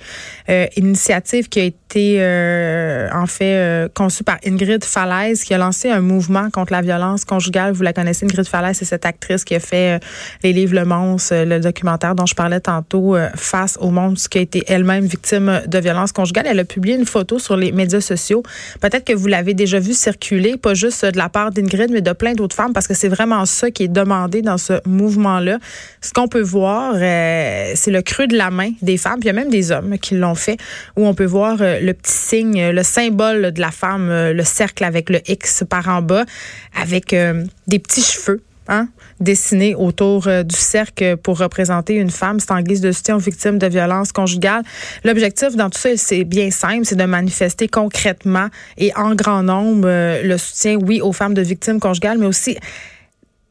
euh, 0.48 0.66
initiative 0.76 1.48
qui 1.48 1.60
a 1.60 1.64
été 1.64 2.16
euh, 2.18 3.08
en 3.12 3.26
fait 3.26 3.54
euh, 3.56 3.88
conçue 3.92 4.22
par 4.22 4.38
Ingrid 4.46 4.84
Falaise, 4.84 5.42
qui 5.42 5.54
a 5.54 5.58
lancé 5.58 5.90
un 5.90 6.00
mouvement 6.00 6.50
contre 6.50 6.72
la 6.72 6.82
violence 6.82 7.24
conjugale. 7.24 7.72
Vous 7.72 7.82
la 7.82 7.92
connaissez, 7.92 8.26
Ingrid 8.26 8.46
Falaise, 8.46 8.76
c'est 8.78 8.84
cette 8.84 9.06
actrice 9.06 9.44
qui 9.44 9.54
a 9.56 9.60
fait 9.60 10.00
les 10.42 10.52
livres 10.52 10.74
Le 10.74 10.84
Monstre, 10.84 11.44
le 11.44 11.58
documentaire 11.58 12.14
dont 12.14 12.26
je 12.26 12.34
parlais 12.34 12.60
tantôt, 12.60 13.16
face 13.34 13.76
au 13.80 13.90
monde, 13.90 14.16
qui 14.16 14.38
a 14.38 14.40
été 14.40 14.62
elle-même 14.68 15.04
victime 15.04 15.62
de 15.66 15.78
violence 15.78 16.12
conjugale. 16.12 16.46
Elle 16.48 16.60
a 16.60 16.64
publié 16.64 16.96
une 16.96 17.06
photo 17.06 17.38
sur 17.38 17.56
les 17.56 17.72
médias 17.72 18.00
sociaux. 18.00 18.43
Peut-être 18.81 19.04
que 19.04 19.12
vous 19.12 19.26
l'avez 19.26 19.54
déjà 19.54 19.78
vu 19.78 19.94
circuler, 19.94 20.56
pas 20.56 20.74
juste 20.74 21.04
de 21.04 21.16
la 21.16 21.28
part 21.28 21.50
d'Ingrid, 21.50 21.90
mais 21.90 22.00
de 22.00 22.12
plein 22.12 22.34
d'autres 22.34 22.56
femmes, 22.56 22.72
parce 22.72 22.86
que 22.86 22.94
c'est 22.94 23.08
vraiment 23.08 23.44
qui 23.70 23.84
est 23.84 23.88
demandé 23.88 24.42
dans 24.42 24.58
ce 24.58 24.74
mouvement-là. 24.86 25.58
Ce 26.00 26.12
qu'on 26.12 26.28
peut 26.28 26.42
voir, 26.42 26.94
euh, 26.96 27.72
c'est 27.74 27.90
le 27.90 28.02
creux 28.02 28.26
de 28.26 28.36
la 28.36 28.50
main 28.50 28.70
des 28.82 28.96
femmes, 28.96 29.20
puis 29.20 29.28
il 29.28 29.34
y 29.34 29.36
a 29.36 29.40
même 29.40 29.50
des 29.50 29.72
hommes 29.72 29.98
qui 29.98 30.14
l'ont 30.14 30.34
fait, 30.34 30.56
où 30.96 31.06
on 31.06 31.14
peut 31.14 31.24
voir 31.24 31.58
euh, 31.60 31.80
le 31.80 31.92
petit 31.94 32.12
signe, 32.12 32.70
le 32.70 32.82
symbole 32.82 33.52
de 33.52 33.60
la 33.60 33.70
femme, 33.70 34.08
euh, 34.10 34.32
le 34.32 34.44
cercle 34.44 34.84
avec 34.84 35.10
le 35.10 35.20
X 35.28 35.64
par 35.68 35.88
en 35.88 36.02
bas, 36.02 36.24
avec 36.80 37.14
des 37.66 37.78
petits 37.78 38.02
cheveux. 38.02 38.42
Hein, 38.66 38.88
dessinés 39.20 39.74
autour 39.74 40.22
du 40.22 40.56
cercle 40.56 41.18
pour 41.18 41.36
représenter 41.36 41.96
une 41.96 42.08
femme. 42.08 42.40
C'est 42.40 42.50
en 42.50 42.62
guise 42.62 42.80
de 42.80 42.92
soutien 42.92 43.16
aux 43.16 43.18
victimes 43.18 43.58
de 43.58 43.66
violences 43.66 44.10
conjugales. 44.10 44.62
L'objectif 45.04 45.54
dans 45.54 45.68
tout 45.68 45.78
ça, 45.78 45.90
c'est 45.96 46.24
bien 46.24 46.50
simple, 46.50 46.86
c'est 46.86 46.96
de 46.96 47.04
manifester 47.04 47.68
concrètement 47.68 48.48
et 48.78 48.90
en 48.96 49.14
grand 49.14 49.42
nombre 49.42 49.86
le 49.86 50.38
soutien, 50.38 50.76
oui, 50.76 51.02
aux 51.02 51.12
femmes 51.12 51.34
de 51.34 51.42
victimes 51.42 51.78
conjugales, 51.78 52.16
mais 52.16 52.24
aussi 52.24 52.56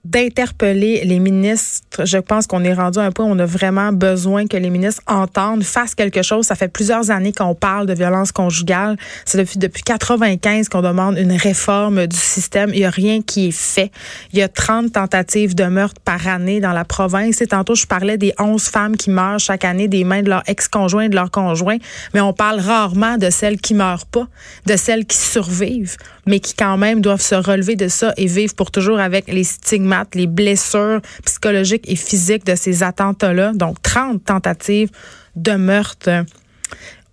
d'interpeller 0.05 1.05
les 1.05 1.19
ministres. 1.19 2.05
Je 2.05 2.17
pense 2.17 2.45
qu'on 2.45 2.63
est 2.65 2.73
rendu 2.73 2.99
à 2.99 3.03
un 3.03 3.11
point 3.11 3.25
où 3.25 3.29
on 3.29 3.39
a 3.39 3.45
vraiment 3.45 3.93
besoin 3.93 4.47
que 4.47 4.57
les 4.57 4.69
ministres 4.69 5.01
entendent, 5.07 5.63
fassent 5.63 5.95
quelque 5.95 6.21
chose. 6.21 6.45
Ça 6.45 6.55
fait 6.55 6.67
plusieurs 6.67 7.09
années 7.09 7.31
qu'on 7.31 7.55
parle 7.55 7.85
de 7.85 7.93
violence 7.93 8.33
conjugale. 8.33 8.97
C'est 9.25 9.37
depuis, 9.37 9.59
depuis 9.59 9.81
95 9.83 10.67
qu'on 10.67 10.81
demande 10.81 11.17
une 11.17 11.31
réforme 11.31 12.05
du 12.07 12.17
système. 12.17 12.71
Il 12.73 12.79
n'y 12.79 12.85
a 12.85 12.89
rien 12.89 13.21
qui 13.21 13.47
est 13.47 13.51
fait. 13.51 13.91
Il 14.33 14.39
y 14.39 14.41
a 14.41 14.49
30 14.49 14.91
tentatives 14.91 15.55
de 15.55 15.65
meurtre 15.65 16.01
par 16.03 16.27
année 16.27 16.59
dans 16.59 16.73
la 16.73 16.83
province. 16.83 17.41
Et 17.41 17.47
tantôt, 17.47 17.75
je 17.75 17.85
parlais 17.85 18.17
des 18.17 18.33
11 18.39 18.61
femmes 18.61 18.97
qui 18.97 19.09
meurent 19.09 19.39
chaque 19.39 19.63
année 19.63 19.87
des 19.87 20.03
mains 20.03 20.21
de 20.21 20.29
leur 20.29 20.43
ex-conjoint, 20.47 21.07
de 21.07 21.15
leur 21.15 21.31
conjoint. 21.31 21.77
Mais 22.13 22.19
on 22.19 22.33
parle 22.33 22.59
rarement 22.59 23.17
de 23.17 23.29
celles 23.29 23.59
qui 23.59 23.73
meurent 23.73 24.05
pas, 24.05 24.27
de 24.65 24.75
celles 24.75 25.05
qui 25.05 25.17
survivent, 25.17 25.95
mais 26.25 26.39
qui 26.39 26.53
quand 26.53 26.77
même 26.77 27.01
doivent 27.01 27.21
se 27.21 27.35
relever 27.35 27.75
de 27.75 27.87
ça 27.87 28.13
et 28.17 28.25
vivre 28.25 28.53
pour 28.55 28.71
toujours 28.71 28.99
avec 28.99 29.27
les 29.27 29.43
stigmates 29.43 30.15
les 30.15 30.27
blessures 30.27 31.01
psychologiques 31.25 31.89
et 31.89 31.95
physiques 31.95 32.45
de 32.45 32.55
ces 32.55 32.83
attentats-là. 32.83 33.53
Donc, 33.53 33.81
30 33.81 34.23
tentatives 34.23 34.89
de 35.35 35.53
meurtre 35.53 36.25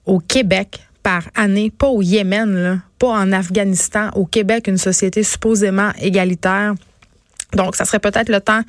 au 0.07 0.19
Québec 0.19 0.81
par 1.03 1.23
année, 1.35 1.71
pas 1.71 1.89
au 1.89 2.03
Yémen, 2.03 2.83
pas 2.99 3.09
en 3.09 3.33
Afghanistan, 3.33 4.11
au 4.15 4.27
Québec, 4.27 4.67
une 4.69 4.77
société 4.77 5.23
supposément 5.23 5.91
égalitaire. 6.01 6.75
Donc, 7.55 7.77
ça 7.77 7.85
serait 7.85 7.99
peut-être 7.99 8.29
le 8.29 8.41
temps 8.41 8.63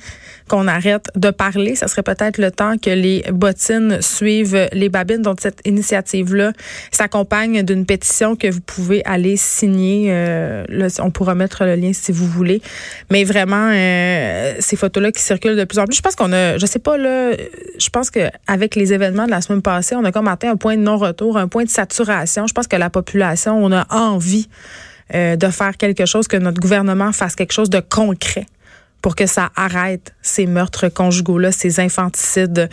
qu'on 0.48 0.66
arrête 0.66 1.06
de 1.14 1.30
parler. 1.30 1.74
Ça 1.74 1.88
serait 1.88 2.02
peut-être 2.02 2.38
le 2.38 2.50
temps 2.50 2.76
que 2.78 2.90
les 2.90 3.24
bottines 3.32 4.00
suivent 4.00 4.68
les 4.72 4.88
babines. 4.88 5.22
Donc, 5.22 5.40
cette 5.40 5.60
initiative-là 5.64 6.52
s'accompagne 6.90 7.62
d'une 7.62 7.86
pétition 7.86 8.36
que 8.36 8.50
vous 8.50 8.60
pouvez 8.60 9.02
aller 9.04 9.36
signer. 9.36 10.08
Euh, 10.10 10.64
on 10.98 11.10
pourra 11.10 11.34
mettre 11.34 11.64
le 11.64 11.76
lien 11.76 11.92
si 11.92 12.12
vous 12.12 12.26
voulez. 12.26 12.60
Mais 13.10 13.24
vraiment, 13.24 13.70
euh, 13.72 14.54
ces 14.58 14.76
photos-là 14.76 15.12
qui 15.12 15.22
circulent 15.22 15.56
de 15.56 15.64
plus 15.64 15.78
en 15.78 15.84
plus. 15.84 15.96
Je 15.96 16.02
pense 16.02 16.16
qu'on 16.16 16.32
a, 16.32 16.58
je 16.58 16.66
sais 16.66 16.78
pas 16.78 16.96
là, 16.96 17.32
je 17.78 17.90
pense 17.90 18.10
qu'avec 18.10 18.74
les 18.74 18.92
événements 18.92 19.26
de 19.26 19.30
la 19.30 19.40
semaine 19.40 19.62
passée, 19.62 19.94
on 19.94 20.04
a 20.04 20.12
comme 20.12 20.28
atteint 20.28 20.50
un 20.50 20.56
point 20.56 20.76
de 20.76 20.82
non-retour, 20.82 21.36
un 21.36 21.48
point 21.48 21.64
de 21.64 21.70
saturation. 21.70 22.46
Je 22.46 22.54
pense 22.54 22.66
que 22.66 22.76
la 22.76 22.90
population, 22.90 23.62
on 23.62 23.72
a 23.72 23.86
envie 23.94 24.48
euh, 25.14 25.36
de 25.36 25.48
faire 25.48 25.76
quelque 25.76 26.06
chose, 26.06 26.26
que 26.26 26.36
notre 26.36 26.60
gouvernement 26.60 27.12
fasse 27.12 27.34
quelque 27.34 27.52
chose 27.52 27.70
de 27.70 27.80
concret 27.80 28.46
pour 29.02 29.16
que 29.16 29.26
ça 29.26 29.50
arrête 29.56 30.14
ces 30.22 30.46
meurtres 30.46 30.88
conjugaux-là, 30.88 31.50
ces 31.52 31.80
infanticides. 31.80 32.70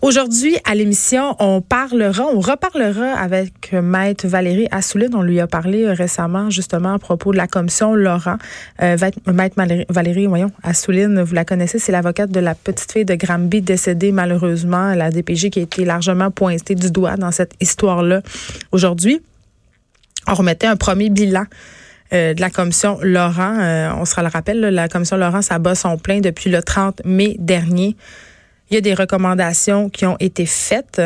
Aujourd'hui, 0.00 0.56
à 0.64 0.74
l'émission, 0.74 1.34
on 1.40 1.60
parlera, 1.60 2.24
on 2.32 2.40
reparlera 2.40 3.18
avec 3.18 3.72
Maître 3.72 4.26
Valérie 4.28 4.68
Assouline. 4.70 5.14
On 5.14 5.22
lui 5.22 5.40
a 5.40 5.48
parlé 5.48 5.92
récemment, 5.92 6.48
justement, 6.48 6.94
à 6.94 6.98
propos 6.98 7.32
de 7.32 7.36
la 7.36 7.48
commission 7.48 7.94
Laurent. 7.94 8.36
Euh, 8.80 8.96
Maître 9.26 9.56
Valérie, 9.88 10.26
voyons, 10.26 10.52
Assouline, 10.62 11.20
vous 11.22 11.34
la 11.34 11.44
connaissez, 11.44 11.78
c'est 11.80 11.92
l'avocate 11.92 12.30
de 12.30 12.40
la 12.40 12.54
petite 12.54 12.92
fille 12.92 13.04
de 13.04 13.16
Granby 13.16 13.60
décédée 13.60 14.12
malheureusement, 14.12 14.94
la 14.94 15.10
DPJ 15.10 15.50
qui 15.50 15.58
a 15.58 15.62
été 15.62 15.84
largement 15.84 16.30
pointée 16.30 16.76
du 16.76 16.90
doigt 16.90 17.16
dans 17.16 17.32
cette 17.32 17.54
histoire-là. 17.60 18.22
Aujourd'hui, 18.70 19.20
on 20.26 20.34
remettait 20.34 20.66
un 20.66 20.76
premier 20.76 21.10
bilan 21.10 21.42
euh, 21.42 21.83
de 22.14 22.40
la 22.40 22.50
commission 22.50 22.98
Laurent. 23.02 23.58
Euh, 23.58 23.90
on 23.98 24.04
se 24.04 24.20
le 24.20 24.28
rappelle, 24.28 24.60
la 24.60 24.88
commission 24.88 25.16
Laurent, 25.16 25.42
ça 25.42 25.58
bat 25.58 25.74
son 25.74 25.98
plein 25.98 26.20
depuis 26.20 26.50
le 26.50 26.62
30 26.62 27.02
mai 27.04 27.36
dernier. 27.38 27.96
Il 28.70 28.74
y 28.74 28.76
a 28.78 28.80
des 28.80 28.94
recommandations 28.94 29.90
qui 29.90 30.06
ont 30.06 30.16
été 30.20 30.46
faites 30.46 31.02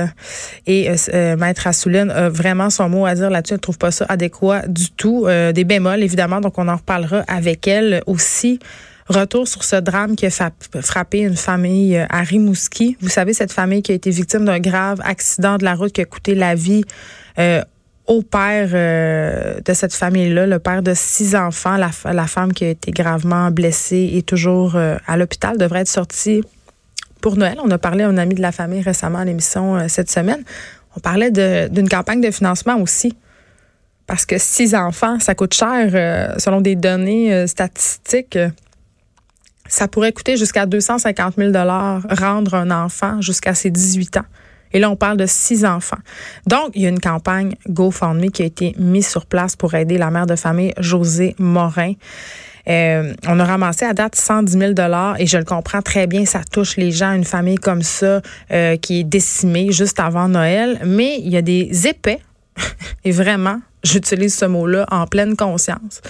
et 0.67 0.91
euh, 1.13 1.37
Maître 1.37 1.67
Assouline 1.67 2.11
a 2.11 2.29
vraiment 2.29 2.71
son 2.71 2.89
mot 2.89 3.05
à 3.05 3.15
dire 3.15 3.31
là-dessus. 3.31 3.55
Elle 3.55 3.59
ne 3.59 3.63
trouve 3.63 3.79
pas 3.79 3.91
ça 3.91 4.07
adéquat 4.09 4.69
du 4.69 4.91
tout. 4.91 5.27
des 5.27 5.65
bémols, 5.65 6.03
évidemment, 6.03 6.41
donc 6.41 6.57
on 6.59 6.69
en 6.69 6.77
reparlera 6.77 7.25
avec 7.27 7.67
elle 7.67 8.03
aussi. 8.07 8.61
Retour 9.09 9.49
sur 9.49 9.65
ce 9.65 9.77
drame 9.77 10.15
qui 10.17 10.27
a 10.27 10.51
frappé 10.83 11.21
une 11.21 11.37
famille 11.37 11.97
à 11.97 12.21
Rimouski. 12.21 12.97
Vous 13.01 13.09
savez, 13.09 13.33
cette 13.33 13.53
famille 13.53 13.83
qui 13.83 13.93
a 13.93 13.95
été 13.95 14.11
victime 14.11 14.45
d'un 14.45 14.61
grave 14.61 15.01
accident 15.03 15.57
de 15.57 15.65
la 15.65 15.75
route 15.75 15.93
qui 15.93 16.03
a 16.03 16.05
coûté 16.05 16.35
la 16.35 16.55
vie 16.55 16.85
au 18.09 18.23
père 18.23 18.71
euh, 18.73 19.61
de 19.61 19.73
cette 19.75 19.95
famille-là, 19.95 20.47
le 20.47 20.59
père 20.59 20.83
de 20.83 20.95
six 20.95 21.37
enfants, 21.37 21.77
la, 21.77 21.91
la, 22.11 22.27
femme 22.27 22.55
qui 22.55 22.65
a 22.65 22.71
été 22.71 22.91
gravement 22.91 23.51
blessée 23.51 24.11
et 24.15 24.23
toujours 24.23 24.77
euh, 24.77 24.97
à 25.07 25.19
l'hôpital, 25.19 25.59
devrait 25.59 25.81
être 25.81 25.89
sortie 25.89 26.43
pour 27.21 27.37
Noël. 27.37 27.59
On 27.63 27.71
a 27.71 27.77
parlé 27.77 28.05
à 28.05 28.09
un 28.09 28.17
ami 28.17 28.35
de 28.35 28.41
la 28.41 28.51
famille 28.51 28.81
récemment 28.81 29.19
à 29.19 29.27
l'émission 29.27 29.77
euh, 29.77 29.85
cette 29.89 30.11
semaine. 30.11 30.43
On 30.97 31.01
parlait 31.01 31.31
d'une 31.31 31.89
campagne 31.89 32.23
de 32.23 32.31
financement 32.31 32.81
aussi. 32.81 33.15
Parce 34.07 34.25
que 34.25 34.39
six 34.39 34.75
enfants, 34.75 35.21
ça 35.21 35.35
coûte 35.35 35.53
cher, 35.53 36.35
selon 36.41 36.63
des 36.63 36.77
données 36.77 37.47
statistiques. 37.47 38.39
ça 39.69 39.87
pourrait 39.87 40.13
coûter 40.13 40.39
jusqu'à 40.39 40.65
250 40.65 41.35
000 41.37 41.53
rendre 41.53 42.55
un 42.55 42.71
enfant 42.71 43.21
jusqu'à 43.21 43.55
ses 43.55 43.71
18 43.71 44.17
ans. 44.17 44.25
Et 44.73 44.79
là, 44.79 44.91
on 44.91 44.97
parle 44.97 45.17
de 45.17 45.27
six 45.27 45.65
enfants. 45.65 45.99
Donc, 46.47 46.71
il 46.75 46.83
y 46.83 46.87
a 46.87 46.89
une 46.89 47.01
campagne 47.01 47.55
GoFundMe 47.69 48.31
qui 48.31 48.43
a 48.43 48.47
été 48.47 48.75
mise 48.79 49.09
sur 49.09 49.27
place 49.27 49.57
pour 49.57 49.75
aider 49.75 49.99
la 49.99 50.11
mère 50.11 50.27
de 50.27 50.37
famille 50.37 50.73
José 50.79 51.35
Morin. 51.39 51.95
Euh, 52.69 53.15
on 53.27 53.41
a 53.41 53.45
ramassé 53.45 53.87
à 53.87 53.95
date 53.95 54.15
110 54.15 54.59
000 54.59 54.73
dollars 54.75 55.19
et 55.19 55.27
je 55.27 55.39
le 55.39 55.45
comprends 55.45 55.81
très 55.81 56.07
bien, 56.07 56.27
ça 56.27 56.41
touche 56.45 56.77
les 56.77 56.91
gens, 56.91 57.13
une 57.13 57.25
famille 57.25 57.57
comme 57.57 57.83
ça 57.83 58.21
euh, 58.53 58.77
qui 58.77 59.01
est 59.01 59.05
décimée 59.05 59.73
juste 59.73 59.99
avant 60.01 60.29
Noël. 60.29 60.81
Mais 60.85 61.19
il 61.19 61.31
y 61.31 61.37
a 61.37 61.43
des 61.43 61.87
épais, 61.87 62.21
et 63.05 63.11
vraiment, 63.11 63.61
j'utilise 63.83 64.37
ce 64.37 64.45
mot-là 64.45 64.87
en 64.91 65.07
pleine 65.07 65.37
conscience, 65.37 66.03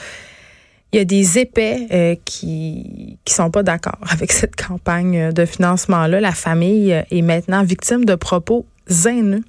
il 0.93 0.99
y 0.99 1.03
a 1.03 1.05
des 1.05 1.39
épais 1.39 1.87
euh, 1.93 2.15
qui 2.25 3.19
qui 3.25 3.35
sont 3.35 3.51
pas 3.51 3.63
d'accord 3.63 3.99
avec 4.11 4.33
cette 4.33 4.57
campagne 4.57 5.33
de 5.33 5.45
financement-là. 5.45 6.21
La 6.21 6.33
famille 6.33 6.91
est 6.91 7.23
maintenant 7.23 7.63
victime 7.63 8.05
de 8.05 8.15
propos 8.15 8.67
haineux 9.05 9.43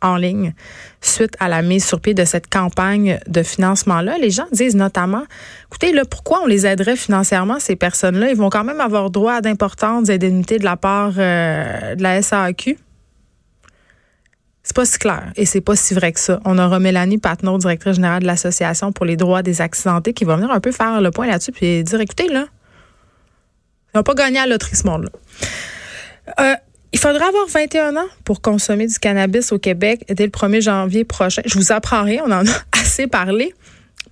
en 0.00 0.16
ligne 0.16 0.54
suite 1.00 1.34
à 1.40 1.48
la 1.48 1.62
mise 1.62 1.84
sur 1.84 2.00
pied 2.00 2.14
de 2.14 2.24
cette 2.24 2.48
campagne 2.48 3.18
de 3.26 3.42
financement-là. 3.42 4.18
Les 4.18 4.30
gens 4.30 4.46
disent 4.52 4.76
notamment, 4.76 5.24
écoutez, 5.68 5.92
là, 5.92 6.04
pourquoi 6.04 6.42
on 6.42 6.46
les 6.46 6.66
aiderait 6.66 6.96
financièrement, 6.96 7.58
ces 7.58 7.76
personnes-là? 7.76 8.30
Ils 8.30 8.36
vont 8.36 8.50
quand 8.50 8.64
même 8.64 8.80
avoir 8.80 9.10
droit 9.10 9.34
à 9.34 9.40
d'importantes 9.40 10.10
indemnités 10.10 10.58
de 10.58 10.64
la 10.64 10.76
part 10.76 11.14
euh, 11.18 11.94
de 11.94 12.02
la 12.02 12.22
SAQ. 12.22 12.78
C'est 14.68 14.76
pas 14.76 14.84
si 14.84 14.98
clair 14.98 15.32
et 15.34 15.46
c'est 15.46 15.62
pas 15.62 15.76
si 15.76 15.94
vrai 15.94 16.12
que 16.12 16.20
ça. 16.20 16.40
On 16.44 16.58
aura 16.58 16.78
Mélanie 16.78 17.16
Patnaud, 17.16 17.56
directrice 17.56 17.94
générale 17.94 18.20
de 18.20 18.26
l'Association 18.26 18.92
pour 18.92 19.06
les 19.06 19.16
droits 19.16 19.42
des 19.42 19.62
accidentés, 19.62 20.12
qui 20.12 20.26
va 20.26 20.36
venir 20.36 20.50
un 20.50 20.60
peu 20.60 20.72
faire 20.72 21.00
le 21.00 21.10
point 21.10 21.26
là-dessus 21.26 21.52
puis 21.52 21.82
dire 21.82 21.98
écoutez, 22.02 22.28
là, 22.28 22.44
ils 23.94 23.96
n'ont 23.96 24.02
pas 24.02 24.12
gagné 24.12 24.40
à 24.40 24.46
loterie 24.46 24.76
ce 24.76 24.86
monde-là. 24.86 25.08
Euh, 26.38 26.54
il 26.92 26.98
faudra 26.98 27.28
avoir 27.28 27.46
21 27.48 27.96
ans 27.96 28.08
pour 28.26 28.42
consommer 28.42 28.86
du 28.86 28.98
cannabis 28.98 29.52
au 29.52 29.58
Québec 29.58 30.04
dès 30.10 30.24
le 30.24 30.30
1er 30.30 30.60
janvier 30.60 31.04
prochain. 31.04 31.40
Je 31.46 31.54
vous 31.54 31.72
apprends 31.72 32.02
rien, 32.02 32.22
on 32.26 32.30
en 32.30 32.46
a 32.46 32.52
assez 32.78 33.06
parlé. 33.06 33.54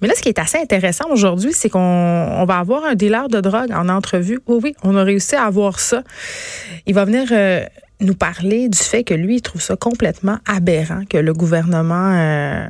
Mais 0.00 0.08
là, 0.08 0.14
ce 0.16 0.22
qui 0.22 0.30
est 0.30 0.38
assez 0.38 0.56
intéressant 0.56 1.10
aujourd'hui, 1.10 1.52
c'est 1.52 1.68
qu'on 1.68 2.44
va 2.46 2.58
avoir 2.58 2.86
un 2.86 2.94
dealer 2.94 3.28
de 3.28 3.42
drogue 3.42 3.72
en 3.72 3.90
entrevue. 3.90 4.40
Oui, 4.46 4.60
oui, 4.62 4.74
on 4.82 4.96
a 4.96 5.04
réussi 5.04 5.36
à 5.36 5.44
avoir 5.44 5.80
ça. 5.80 6.02
Il 6.86 6.94
va 6.94 7.04
venir 7.04 7.28
euh, 7.30 7.62
nous 8.00 8.14
parler 8.14 8.68
du 8.68 8.78
fait 8.78 9.04
que 9.04 9.14
lui, 9.14 9.36
il 9.36 9.42
trouve 9.42 9.62
ça 9.62 9.76
complètement 9.76 10.38
aberrant 10.46 11.04
que 11.08 11.16
le 11.16 11.32
gouvernement 11.32 12.12
euh, 12.12 12.66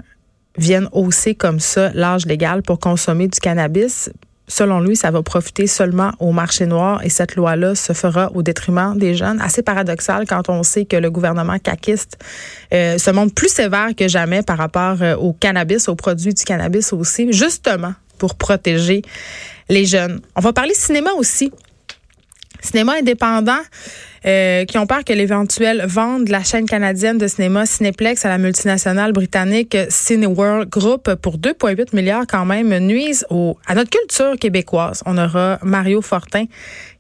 vienne 0.56 0.88
hausser 0.92 1.34
comme 1.34 1.60
ça 1.60 1.90
l'âge 1.94 2.26
légal 2.26 2.62
pour 2.62 2.78
consommer 2.78 3.28
du 3.28 3.40
cannabis. 3.40 4.10
Selon 4.48 4.78
lui, 4.80 4.94
ça 4.94 5.10
va 5.10 5.22
profiter 5.22 5.66
seulement 5.66 6.12
au 6.20 6.30
marché 6.30 6.66
noir 6.66 7.02
et 7.02 7.08
cette 7.08 7.34
loi-là 7.34 7.74
se 7.74 7.92
fera 7.92 8.30
au 8.32 8.42
détriment 8.42 8.96
des 8.96 9.14
jeunes. 9.16 9.40
Assez 9.40 9.62
paradoxal 9.62 10.24
quand 10.26 10.48
on 10.48 10.62
sait 10.62 10.84
que 10.84 10.96
le 10.96 11.10
gouvernement 11.10 11.58
caquiste 11.58 12.16
euh, 12.72 12.96
se 12.96 13.10
montre 13.10 13.34
plus 13.34 13.52
sévère 13.52 13.88
que 13.96 14.06
jamais 14.06 14.42
par 14.42 14.58
rapport 14.58 15.02
euh, 15.02 15.16
au 15.16 15.32
cannabis, 15.32 15.88
aux 15.88 15.96
produits 15.96 16.32
du 16.32 16.44
cannabis 16.44 16.92
aussi, 16.92 17.32
justement 17.32 17.94
pour 18.18 18.36
protéger 18.36 19.02
les 19.68 19.84
jeunes. 19.84 20.20
On 20.36 20.40
va 20.40 20.52
parler 20.52 20.74
cinéma 20.74 21.10
aussi. 21.18 21.50
Cinéma 22.60 22.94
indépendant. 23.00 23.60
Euh, 24.26 24.64
qui 24.64 24.76
ont 24.76 24.88
peur 24.88 25.04
que 25.04 25.12
l'éventuelle 25.12 25.84
vente 25.86 26.24
de 26.24 26.32
la 26.32 26.42
chaîne 26.42 26.66
canadienne 26.66 27.16
de 27.16 27.28
cinéma 27.28 27.64
Cineplex 27.64 28.24
à 28.24 28.28
la 28.28 28.38
multinationale 28.38 29.12
britannique 29.12 29.76
Cineworld 29.88 30.68
Group 30.68 31.14
pour 31.22 31.38
2,8 31.38 31.94
milliards 31.94 32.26
quand 32.26 32.44
même 32.44 32.76
nuise 32.78 33.24
au, 33.30 33.56
à 33.68 33.76
notre 33.76 33.90
culture 33.90 34.36
québécoise. 34.36 35.04
On 35.06 35.16
aura 35.16 35.60
Mario 35.62 36.02
Fortin 36.02 36.46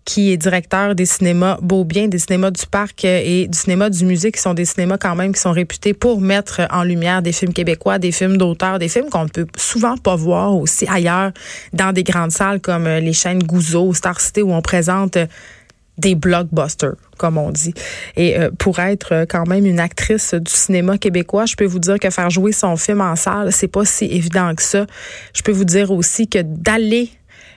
qui 0.04 0.30
est 0.30 0.36
directeur 0.36 0.94
des 0.94 1.04
cinémas 1.04 1.58
Beaubien, 1.60 2.06
des 2.06 2.20
cinémas 2.20 2.52
du 2.52 2.64
Parc 2.64 3.04
et 3.04 3.48
du 3.48 3.58
cinéma 3.58 3.90
du 3.90 4.04
Musée, 4.04 4.30
qui 4.30 4.40
sont 4.40 4.54
des 4.54 4.64
cinémas 4.64 4.98
quand 4.98 5.16
même 5.16 5.34
qui 5.34 5.40
sont 5.40 5.50
réputés 5.50 5.94
pour 5.94 6.20
mettre 6.20 6.60
en 6.70 6.84
lumière 6.84 7.22
des 7.22 7.32
films 7.32 7.52
québécois, 7.52 7.98
des 7.98 8.12
films 8.12 8.36
d'auteurs, 8.36 8.78
des 8.78 8.88
films 8.88 9.10
qu'on 9.10 9.24
ne 9.24 9.28
peut 9.28 9.48
souvent 9.56 9.96
pas 9.96 10.14
voir 10.14 10.54
aussi 10.54 10.86
ailleurs 10.88 11.32
dans 11.72 11.92
des 11.92 12.04
grandes 12.04 12.30
salles 12.30 12.60
comme 12.60 12.86
les 12.86 13.12
chaînes 13.12 13.42
Gouzeau, 13.42 13.92
Star 13.94 14.20
City, 14.20 14.42
où 14.42 14.52
on 14.52 14.62
présente 14.62 15.18
des 15.98 16.14
blockbusters, 16.14 16.96
comme 17.16 17.38
on 17.38 17.50
dit. 17.50 17.74
Et 18.16 18.38
euh, 18.38 18.50
pour 18.56 18.78
être 18.78 19.12
euh, 19.12 19.24
quand 19.28 19.46
même 19.46 19.66
une 19.66 19.80
actrice 19.80 20.34
du 20.34 20.50
cinéma 20.50 20.98
québécois, 20.98 21.46
je 21.46 21.56
peux 21.56 21.64
vous 21.64 21.78
dire 21.78 21.98
que 21.98 22.10
faire 22.10 22.30
jouer 22.30 22.52
son 22.52 22.76
film 22.76 23.00
en 23.00 23.16
salle, 23.16 23.52
c'est 23.52 23.68
pas 23.68 23.84
si 23.84 24.04
évident 24.04 24.54
que 24.54 24.62
ça. 24.62 24.86
Je 25.34 25.42
peux 25.42 25.52
vous 25.52 25.64
dire 25.64 25.90
aussi 25.90 26.28
que 26.28 26.40
d'aller 26.42 27.10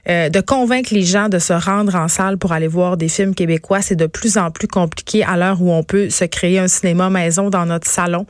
euh, 0.10 0.30
de 0.30 0.40
convaincre 0.40 0.94
les 0.94 1.04
gens 1.04 1.28
de 1.28 1.40
se 1.40 1.52
rendre 1.52 1.94
en 1.96 2.08
salle 2.08 2.38
pour 2.38 2.54
aller 2.54 2.70
voir 2.70 2.96
des 2.96 3.10
films 3.10 3.36
québécois, 3.36 3.82
c'est 3.82 3.98
de 3.98 4.08
plus 4.08 4.38
en 4.38 4.50
plus 4.50 4.68
compliqué 4.68 5.24
à 5.24 5.36
l'heure 5.36 5.62
où 5.62 5.72
on 5.74 5.84
peut 5.84 6.10
se 6.10 6.24
créer 6.24 6.58
un 6.58 6.70
cinéma 6.70 7.10
maison 7.10 7.50
dans 7.50 7.66
notre 7.66 7.88
salon. 7.88 8.26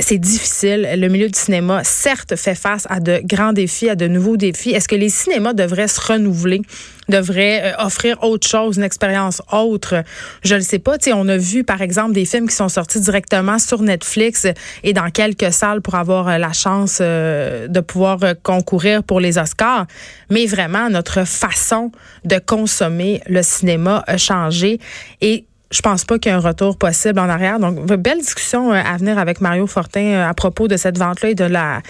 c'est 0.00 0.18
difficile. 0.18 0.88
Le 0.96 1.08
milieu 1.08 1.28
du 1.28 1.38
cinéma, 1.38 1.82
certes, 1.82 2.36
fait 2.36 2.54
face 2.54 2.86
à 2.88 3.00
de 3.00 3.20
grands 3.24 3.52
défis, 3.52 3.88
à 3.90 3.96
de 3.96 4.06
nouveaux 4.06 4.36
défis. 4.36 4.70
Est-ce 4.70 4.86
que 4.86 4.96
les 4.96 5.08
cinémas 5.08 5.54
devraient 5.54 5.88
se 5.88 6.00
renouveler? 6.00 6.62
Devrait 7.08 7.62
euh, 7.64 7.84
offrir 7.84 8.22
autre 8.22 8.46
chose, 8.46 8.76
une 8.76 8.82
expérience 8.82 9.42
autre. 9.52 10.02
Je 10.44 10.54
ne 10.54 10.60
sais 10.60 10.78
pas. 10.78 10.96
On 11.12 11.28
a 11.28 11.36
vu, 11.36 11.64
par 11.64 11.80
exemple, 11.82 12.12
des 12.12 12.24
films 12.24 12.48
qui 12.48 12.54
sont 12.54 12.68
sortis 12.68 13.00
directement 13.00 13.58
sur 13.58 13.82
Netflix 13.82 14.46
et 14.82 14.92
dans 14.92 15.10
quelques 15.10 15.52
salles 15.52 15.80
pour 15.80 15.94
avoir 15.94 16.28
euh, 16.28 16.38
la 16.38 16.52
chance 16.52 16.98
euh, 17.00 17.68
de 17.68 17.80
pouvoir 17.80 18.18
concourir 18.42 19.02
pour 19.02 19.20
les 19.20 19.38
Oscars. 19.38 19.86
Mais 20.30 20.46
vraiment, 20.46 20.90
notre 20.90 21.24
façon 21.26 21.92
de 22.24 22.38
consommer 22.38 23.22
le 23.26 23.42
cinéma 23.42 24.04
a 24.06 24.16
changé 24.16 24.78
et 25.20 25.44
je 25.70 25.82
pense 25.82 26.04
pas 26.04 26.18
qu'il 26.18 26.32
y 26.32 26.34
ait 26.34 26.38
un 26.38 26.40
retour 26.40 26.78
possible 26.78 27.20
en 27.20 27.28
arrière. 27.28 27.58
Donc, 27.58 27.84
belle 27.84 28.18
discussion 28.18 28.72
à 28.72 28.96
venir 28.96 29.18
avec 29.18 29.40
Mario 29.42 29.66
Fortin 29.66 30.26
à 30.26 30.32
propos 30.32 30.66
de 30.66 30.76
cette 30.78 30.96
vente-là 30.96 31.30
et 31.30 31.34
de 31.34 31.44
la 31.44 31.82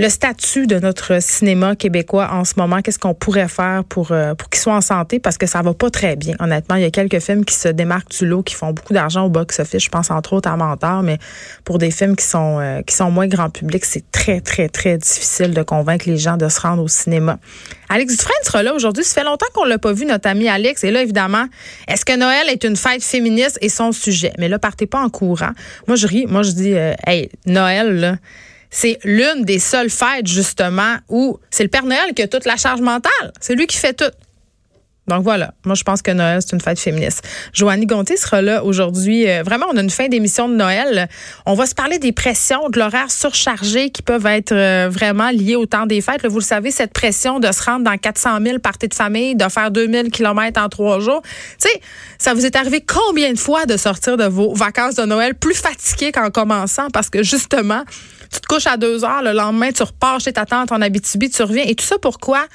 le 0.00 0.08
statut 0.08 0.66
de 0.66 0.78
notre 0.78 1.20
cinéma 1.20 1.76
québécois 1.76 2.30
en 2.32 2.46
ce 2.46 2.54
moment, 2.56 2.80
qu'est-ce 2.80 2.98
qu'on 2.98 3.12
pourrait 3.12 3.48
faire 3.48 3.84
pour, 3.84 4.12
euh, 4.12 4.34
pour 4.34 4.48
qu'il 4.48 4.58
soit 4.58 4.74
en 4.74 4.80
santé, 4.80 5.20
parce 5.20 5.36
que 5.36 5.44
ça 5.44 5.60
va 5.60 5.74
pas 5.74 5.90
très 5.90 6.16
bien. 6.16 6.36
Honnêtement, 6.40 6.76
il 6.76 6.82
y 6.82 6.86
a 6.86 6.90
quelques 6.90 7.20
films 7.20 7.44
qui 7.44 7.54
se 7.54 7.68
démarquent 7.68 8.10
du 8.18 8.26
lot, 8.26 8.42
qui 8.42 8.54
font 8.54 8.72
beaucoup 8.72 8.94
d'argent 8.94 9.26
au 9.26 9.28
box-office. 9.28 9.84
Je 9.84 9.90
pense 9.90 10.10
entre 10.10 10.32
autres 10.32 10.48
à 10.48 10.56
Mentor, 10.56 11.02
mais 11.02 11.18
pour 11.64 11.76
des 11.76 11.90
films 11.90 12.16
qui 12.16 12.24
sont, 12.24 12.60
euh, 12.60 12.80
qui 12.80 12.96
sont 12.96 13.10
moins 13.10 13.26
grand 13.26 13.50
public, 13.50 13.84
c'est 13.84 14.10
très, 14.10 14.40
très, 14.40 14.70
très 14.70 14.96
difficile 14.96 15.52
de 15.52 15.62
convaincre 15.62 16.08
les 16.08 16.16
gens 16.16 16.38
de 16.38 16.48
se 16.48 16.60
rendre 16.62 16.82
au 16.82 16.88
cinéma. 16.88 17.38
Alex 17.90 18.16
Dufresne 18.16 18.42
sera 18.44 18.62
là 18.62 18.72
aujourd'hui. 18.72 19.04
Ça 19.04 19.20
fait 19.20 19.26
longtemps 19.26 19.48
qu'on 19.52 19.66
l'a 19.66 19.76
pas 19.76 19.92
vu, 19.92 20.06
notre 20.06 20.30
ami 20.30 20.48
Alex. 20.48 20.82
Et 20.82 20.90
là, 20.90 21.02
évidemment, 21.02 21.44
est-ce 21.88 22.06
que 22.06 22.16
Noël 22.16 22.48
est 22.48 22.64
une 22.64 22.76
fête 22.76 23.04
féministe 23.04 23.58
et 23.60 23.68
son 23.68 23.92
sujet? 23.92 24.32
Mais 24.38 24.48
là, 24.48 24.58
partez 24.58 24.86
pas 24.86 25.00
en 25.00 25.10
courant. 25.10 25.50
Moi, 25.88 25.96
je 25.96 26.06
ris. 26.06 26.24
Moi, 26.26 26.42
je 26.42 26.52
dis, 26.52 26.72
euh, 26.72 26.94
hey, 27.06 27.28
Noël, 27.44 28.18
c'est 28.70 28.98
l'une 29.04 29.44
des 29.44 29.58
seules 29.58 29.90
fêtes, 29.90 30.26
justement, 30.26 30.96
où 31.08 31.38
c'est 31.50 31.64
le 31.64 31.68
Père 31.68 31.84
Noël 31.84 32.14
qui 32.14 32.22
a 32.22 32.28
toute 32.28 32.44
la 32.44 32.56
charge 32.56 32.80
mentale. 32.80 33.32
C'est 33.40 33.54
lui 33.54 33.66
qui 33.66 33.76
fait 33.76 33.94
tout. 33.94 34.12
Donc 35.10 35.24
voilà, 35.24 35.52
moi 35.64 35.74
je 35.74 35.82
pense 35.82 36.02
que 36.02 36.12
Noël, 36.12 36.38
c'est 36.40 36.54
une 36.54 36.60
fête 36.60 36.78
féministe. 36.78 37.26
Joannie 37.52 37.86
Gontier 37.86 38.16
sera 38.16 38.40
là 38.40 38.64
aujourd'hui. 38.64 39.28
Euh, 39.28 39.42
vraiment, 39.42 39.66
on 39.72 39.76
a 39.76 39.80
une 39.80 39.90
fin 39.90 40.06
d'émission 40.06 40.48
de 40.48 40.54
Noël. 40.54 41.08
On 41.46 41.54
va 41.54 41.66
se 41.66 41.74
parler 41.74 41.98
des 41.98 42.12
pressions, 42.12 42.68
de 42.68 42.78
l'horaire 42.78 43.10
surchargé 43.10 43.90
qui 43.90 44.02
peuvent 44.02 44.26
être 44.26 44.52
euh, 44.52 44.88
vraiment 44.88 45.30
liées 45.30 45.56
au 45.56 45.66
temps 45.66 45.86
des 45.86 46.00
fêtes. 46.00 46.24
vous 46.24 46.38
le 46.38 46.44
savez, 46.44 46.70
cette 46.70 46.92
pression 46.92 47.40
de 47.40 47.50
se 47.50 47.60
rendre 47.60 47.84
dans 47.84 47.96
400 47.96 48.38
000 48.40 48.58
parties 48.60 48.86
de 48.86 48.94
famille, 48.94 49.34
de 49.34 49.48
faire 49.48 49.72
2000 49.72 50.10
kilomètres 50.10 50.60
en 50.60 50.68
trois 50.68 51.00
jours. 51.00 51.22
Tu 51.58 51.68
sais, 51.68 51.80
ça 52.18 52.32
vous 52.32 52.46
est 52.46 52.54
arrivé 52.54 52.80
combien 52.80 53.32
de 53.32 53.38
fois 53.38 53.66
de 53.66 53.76
sortir 53.76 54.16
de 54.16 54.26
vos 54.26 54.54
vacances 54.54 54.94
de 54.94 55.04
Noël 55.04 55.34
plus 55.34 55.56
fatigué 55.56 56.12
qu'en 56.12 56.30
commençant? 56.30 56.88
Parce 56.92 57.10
que 57.10 57.24
justement, 57.24 57.82
tu 58.32 58.40
te 58.40 58.46
couches 58.46 58.68
à 58.68 58.76
deux 58.76 59.04
heures, 59.04 59.22
le 59.22 59.32
lendemain, 59.32 59.72
tu 59.72 59.82
repars 59.82 60.20
chez 60.20 60.32
ta 60.32 60.46
tante 60.46 60.70
en 60.70 60.80
Abitibi, 60.80 61.30
tu 61.30 61.42
reviens. 61.42 61.64
Et 61.66 61.74
tout 61.74 61.84
ça 61.84 61.96
pourquoi? 62.00 62.46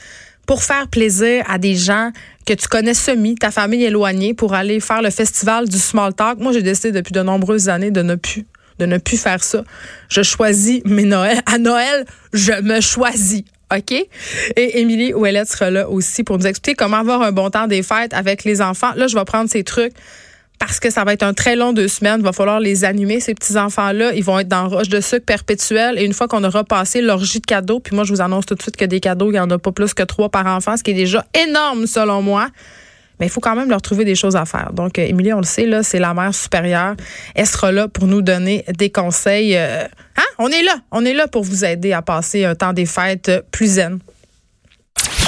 Pour 0.48 0.64
faire 0.64 0.88
plaisir 0.88 1.44
à 1.50 1.58
des 1.58 1.76
gens 1.76 2.12
que 2.46 2.54
tu 2.54 2.68
connais 2.68 2.94
semi, 2.94 3.36
ta 3.36 3.52
famille 3.52 3.84
éloignée, 3.84 4.34
pour 4.34 4.54
aller 4.54 4.80
faire 4.80 5.02
le 5.02 5.10
festival 5.10 5.68
du 5.68 5.78
small 5.78 6.14
talk. 6.14 6.40
Moi, 6.40 6.54
j'ai 6.54 6.62
décidé 6.62 6.92
depuis 6.92 7.14
de 7.14 7.22
nombreuses 7.22 7.70
années 7.70 7.92
de 7.92 8.02
ne 8.02 8.16
plus 8.16 8.46
de 8.80 8.86
ne 8.86 8.98
plus 8.98 9.18
faire 9.18 9.44
ça. 9.44 9.64
Je 10.10 10.22
choisis 10.22 10.82
mes 10.86 11.06
Noëls. 11.06 11.42
À 11.46 11.58
Noël, 11.58 12.06
je 12.34 12.52
me 12.62 12.82
choisis. 12.82 13.44
OK? 13.76 13.92
Et 13.92 14.80
Émilie 14.80 15.14
Ouellette 15.14 15.48
sera 15.48 15.72
là 15.72 15.90
aussi 15.90 16.24
pour 16.24 16.38
nous 16.38 16.46
expliquer 16.46 16.76
comment 16.76 16.98
avoir 16.98 17.22
un 17.22 17.32
bon 17.32 17.50
temps 17.50 17.68
des 17.68 17.84
fêtes 17.84 18.14
avec 18.14 18.44
les 18.44 18.62
enfants. 18.62 18.92
Là, 18.96 19.08
je 19.08 19.16
vais 19.16 19.26
prendre 19.26 19.50
ces 19.50 19.64
trucs 19.64 19.94
parce 20.60 20.80
que 20.80 20.90
ça 20.90 21.04
va 21.04 21.14
être 21.14 21.24
un 21.24 21.34
très 21.34 21.56
long 21.56 21.74
deux 21.74 21.88
semaines. 21.88 22.20
Il 22.20 22.24
va 22.24 22.32
falloir 22.32 22.60
les 22.60 22.86
animer, 22.86 23.20
ces 23.20 23.34
petits-enfants-là. 23.34 24.14
Ils 24.14 24.24
vont 24.24 24.40
être 24.40 24.48
dans 24.48 24.68
roche 24.70 24.90
de 24.90 25.02
sucre 25.02 25.26
perpétuel. 25.26 26.00
Et 26.00 26.06
une 26.06 26.14
fois 26.14 26.28
qu'on 26.28 26.44
aura 26.44 26.64
passé 26.64 27.02
l'orgie 27.02 27.40
de 27.40 27.46
cadeaux, 27.46 27.80
puis 27.80 27.96
moi, 27.96 28.04
je 28.04 28.14
vous 28.14 28.22
annonce 28.22 28.46
tout 28.46 28.56
de 28.56 28.62
suite 28.62 28.78
que 28.78 28.86
des 28.86 29.00
cadeaux, 29.00 29.30
il 29.30 29.34
n'y 29.34 29.40
en 29.40 29.50
a 29.50 29.58
pas 29.58 29.72
plus 29.72 29.94
que 29.94 30.04
trois 30.04 30.30
par 30.30 30.46
enfant, 30.48 30.78
ce 30.78 30.84
qui 30.84 30.92
est 30.92 30.96
déjà 30.96 31.26
énorme 31.48 31.88
selon 31.88 32.22
moi. 32.22 32.50
Mais 33.20 33.28
il 33.28 33.30
faut 33.30 33.40
quand 33.40 33.56
même 33.56 33.70
leur 33.70 33.82
trouver 33.82 34.04
des 34.04 34.16
choses 34.16 34.36
à 34.36 34.46
faire. 34.46 34.72
Donc, 34.74 35.00
euh, 35.00 35.04
Émilie, 35.04 35.34
on 35.34 35.40
le 35.40 35.44
sait, 35.44 35.66
là, 35.66 35.84
c'est 35.84 36.00
la 36.00 36.14
mère 36.14 36.34
supérieure. 36.36 36.96
Elle 37.34 37.48
sera 37.48 37.72
là 37.72 37.88
pour 37.88 38.08
nous 38.08 38.22
donner 38.22 38.66
des 38.78 38.90
conseils. 38.90 39.56
Euh, 39.56 39.86
hein? 40.18 40.24
On 40.38 40.50
est 40.50 40.64
là. 40.64 40.76
On 40.92 41.06
est 41.06 41.14
là 41.14 41.28
pour 41.28 41.44
vous 41.44 41.64
aider 41.64 41.94
à 41.94 42.02
passer 42.02 42.44
un 42.44 42.56
temps 42.56 42.74
des 42.74 42.86
fêtes 42.86 43.32
plus 43.52 43.76
zen. 43.76 44.00